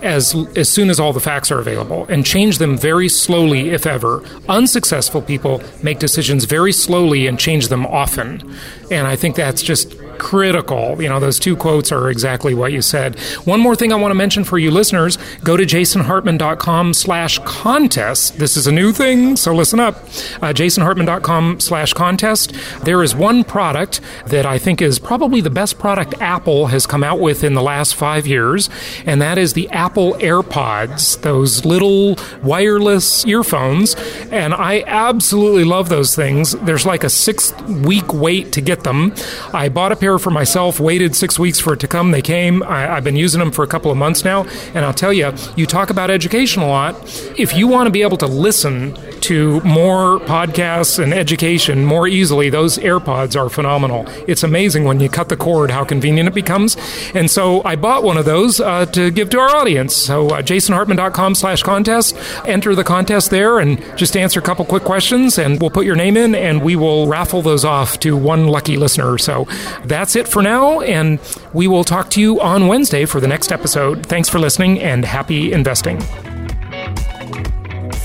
as 0.02 0.36
as 0.56 0.70
soon 0.70 0.90
as 0.90 1.00
all 1.00 1.14
the 1.14 1.20
facts 1.20 1.52
are 1.52 1.60
available 1.60 2.06
and 2.10 2.26
change 2.26 2.58
them 2.58 2.78
very 2.78 3.10
slowly 3.10 3.70
if 3.70 3.86
ever. 3.86 4.24
Unsuccessful 4.50 5.22
people 5.22 5.62
make 5.84 6.00
decisions 6.00 6.46
very 6.46 6.72
slowly 6.72 7.28
and 7.28 7.40
change 7.40 7.68
them 7.68 7.86
often. 7.86 8.56
And 8.92 9.08
I 9.08 9.16
think 9.16 9.36
that's 9.36 9.62
just 9.62 9.87
critical. 10.28 11.02
You 11.02 11.08
know, 11.08 11.22
those 11.22 11.40
two 11.40 11.56
quotes 11.56 11.90
are 11.90 12.10
exactly 12.10 12.54
what 12.54 12.74
you 12.74 12.82
said. 12.82 13.18
One 13.46 13.62
more 13.62 13.78
thing 13.78 13.94
I 13.94 13.96
want 13.96 14.12
to 14.12 14.16
mention 14.16 14.44
for 14.44 14.58
you 14.60 14.72
listeners, 14.72 15.18
go 15.42 15.56
to 15.56 15.64
jasonhartman.com 15.64 16.94
slash 16.94 17.40
contest. 17.46 18.38
This 18.38 18.58
is 18.58 18.68
a 18.68 18.72
new 18.74 18.92
thing, 18.92 19.38
so 19.38 19.56
listen 19.56 19.80
up. 19.80 19.96
Uh, 19.96 20.52
jasonhartman.com 20.52 21.62
slash 21.62 21.94
contest. 21.94 22.54
There 22.84 23.04
is 23.04 23.16
one 23.16 23.46
product 23.46 24.02
that 24.26 24.46
I 24.46 24.58
think 24.58 24.82
is 24.82 25.00
probably 25.00 25.40
the 25.40 25.50
best 25.50 25.80
product 25.80 26.16
Apple 26.20 26.68
has 26.68 26.86
come 26.86 27.06
out 27.06 27.22
with 27.22 27.46
in 27.46 27.54
the 27.54 27.62
last 27.62 27.96
five 27.96 28.28
years, 28.28 28.70
and 29.06 29.22
that 29.22 29.38
is 29.38 29.54
the 29.54 29.70
Apple 29.70 30.16
AirPods, 30.16 31.22
those 31.22 31.64
little 31.64 32.18
wireless 32.44 33.26
earphones. 33.26 33.96
And 34.30 34.54
I 34.54 34.84
absolutely 34.88 35.64
love 35.64 35.88
those 35.88 36.18
things. 36.18 36.52
There's 36.52 36.86
like 36.86 37.06
a 37.06 37.10
six 37.10 37.54
week 37.62 38.14
wait 38.14 38.52
to 38.52 38.60
get 38.60 38.84
them. 38.84 39.16
I 39.54 39.70
bought 39.70 39.94
a 39.94 39.96
pair 39.96 40.17
pair 40.18 40.24
for 40.24 40.32
myself, 40.32 40.80
waited 40.80 41.16
six 41.16 41.38
weeks 41.38 41.60
for 41.60 41.74
it 41.74 41.80
to 41.80 41.88
come. 41.88 42.12
They 42.12 42.22
came. 42.22 42.64
I, 42.64 42.82
have 42.82 43.04
been 43.04 43.16
using 43.16 43.40
them 43.40 43.52
for 43.52 43.64
a 43.64 43.68
couple 43.68 43.92
of 43.92 43.98
months 43.98 44.24
now. 44.24 44.46
And 44.74 44.84
I'll 44.84 44.94
tell 44.94 45.14
you, 45.14 45.34
you 45.56 45.66
talk 45.66 45.90
about 45.90 46.10
education 46.10 46.64
a 46.64 46.68
lot. 46.68 46.96
If 47.38 47.56
you 47.56 47.68
want 47.68 47.88
to 47.88 47.92
be 47.92 48.02
able 48.02 48.18
to 48.18 48.28
listen 48.28 48.96
to 49.22 49.62
more 49.62 50.20
podcasts 50.20 51.02
and 51.02 51.14
education 51.14 51.86
more 51.86 52.08
easily, 52.08 52.50
those 52.50 52.78
AirPods 52.78 53.40
are 53.40 53.50
phenomenal. 53.50 54.06
It's 54.28 54.44
amazing 54.44 54.86
when 54.86 55.00
you 55.00 55.10
cut 55.10 55.30
the 55.30 55.38
cord 55.38 55.72
how 55.72 55.84
convenient 55.84 56.28
it 56.28 56.34
becomes. 56.34 56.78
And 57.14 57.30
so 57.30 57.62
I 57.64 57.76
bought 57.76 58.04
one 58.04 58.18
of 58.18 58.26
those 58.26 58.60
uh, 58.60 58.86
to 58.88 59.12
give 59.12 59.30
to 59.32 59.40
our 59.40 59.56
audience. 59.56 59.96
So 59.96 60.28
uh, 60.28 60.42
jasonhartman.com 60.42 61.36
slash 61.36 61.64
contest. 61.64 62.16
Enter 62.46 62.76
the 62.76 62.84
contest 62.84 63.30
there 63.30 63.60
and 63.60 63.80
just 63.98 64.18
answer 64.18 64.40
a 64.40 64.44
couple 64.44 64.66
quick 64.66 64.84
questions 64.84 65.38
and 65.38 65.60
we'll 65.62 65.70
put 65.70 65.86
your 65.86 65.96
name 65.96 66.18
in 66.18 66.34
and 66.34 66.62
we 66.62 66.76
will 66.76 67.08
raffle 67.08 67.42
those 67.42 67.66
off 67.66 68.00
to 68.00 68.16
one 68.16 68.48
lucky 68.48 68.78
listener. 68.78 69.18
So 69.18 69.48
that's 69.86 70.07
it 70.16 70.28
for 70.28 70.42
now, 70.42 70.82
and 70.82 71.20
we 71.54 71.68
will 71.68 71.84
talk 71.84 72.10
to 72.12 72.22
you 72.22 72.40
on 72.42 72.68
Wednesday 72.68 73.06
for 73.06 73.20
the 73.20 73.28
next 73.28 73.52
episode. 73.52 74.06
Thanks 74.06 74.30
for 74.30 74.40
listening 74.40 74.80
and 74.80 75.06
happy 75.06 75.52
investing. 75.52 76.00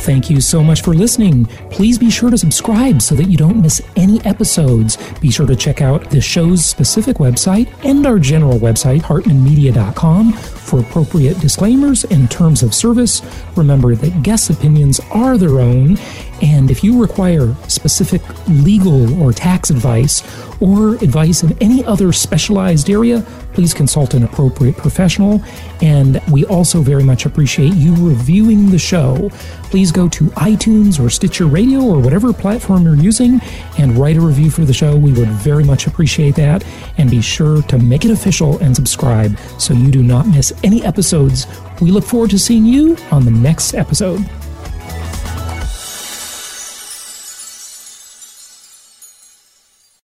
Thank 0.02 0.28
you 0.28 0.40
so 0.40 0.64
much 0.64 0.82
for 0.82 0.94
listening. 0.94 1.44
Please 1.70 1.96
be 1.96 2.10
sure 2.10 2.30
to 2.30 2.36
subscribe 2.36 3.00
so 3.00 3.14
that 3.14 3.28
you 3.28 3.36
don't 3.36 3.62
miss 3.62 3.80
any 3.94 4.20
episodes. 4.24 4.96
Be 5.20 5.30
sure 5.30 5.46
to 5.46 5.54
check 5.54 5.80
out 5.80 6.10
the 6.10 6.20
show's 6.20 6.66
specific 6.66 7.18
website 7.18 7.72
and 7.84 8.04
our 8.04 8.18
general 8.18 8.58
website, 8.58 9.02
hartmanmedia.com 9.02 10.61
for 10.62 10.80
appropriate 10.80 11.38
disclaimers 11.40 12.04
and 12.04 12.30
terms 12.30 12.62
of 12.62 12.74
service. 12.74 13.22
Remember 13.56 13.94
that 13.94 14.22
guest 14.22 14.50
opinions 14.50 15.00
are 15.10 15.36
their 15.36 15.58
own, 15.58 15.98
and 16.40 16.70
if 16.70 16.82
you 16.82 17.00
require 17.00 17.54
specific 17.68 18.22
legal 18.48 19.22
or 19.22 19.32
tax 19.32 19.70
advice 19.70 20.22
or 20.60 20.94
advice 20.96 21.42
in 21.42 21.56
any 21.60 21.84
other 21.84 22.12
specialized 22.12 22.90
area, 22.90 23.24
please 23.52 23.74
consult 23.74 24.14
an 24.14 24.22
appropriate 24.22 24.76
professional. 24.76 25.42
And 25.82 26.20
we 26.30 26.44
also 26.46 26.80
very 26.80 27.04
much 27.04 27.26
appreciate 27.26 27.74
you 27.74 27.94
reviewing 27.94 28.70
the 28.70 28.78
show. 28.78 29.30
Please 29.64 29.92
go 29.92 30.08
to 30.08 30.24
iTunes 30.30 31.04
or 31.04 31.10
Stitcher 31.10 31.46
Radio 31.46 31.80
or 31.80 31.98
whatever 31.98 32.32
platform 32.32 32.84
you're 32.84 32.94
using 32.94 33.40
and 33.78 33.96
write 33.96 34.16
a 34.16 34.20
review 34.20 34.50
for 34.50 34.64
the 34.64 34.72
show. 34.72 34.96
We 34.96 35.12
would 35.12 35.28
very 35.28 35.64
much 35.64 35.86
appreciate 35.86 36.34
that. 36.36 36.64
And 36.98 37.10
be 37.10 37.20
sure 37.20 37.62
to 37.62 37.78
make 37.78 38.04
it 38.04 38.10
official 38.10 38.58
and 38.58 38.74
subscribe 38.74 39.38
so 39.58 39.74
you 39.74 39.90
do 39.90 40.02
not 40.02 40.26
any 40.62 40.84
episodes. 40.84 41.46
We 41.80 41.90
look 41.90 42.04
forward 42.04 42.30
to 42.30 42.38
seeing 42.38 42.64
you 42.64 42.96
on 43.10 43.24
the 43.24 43.30
next 43.30 43.74
episode. 43.74 44.28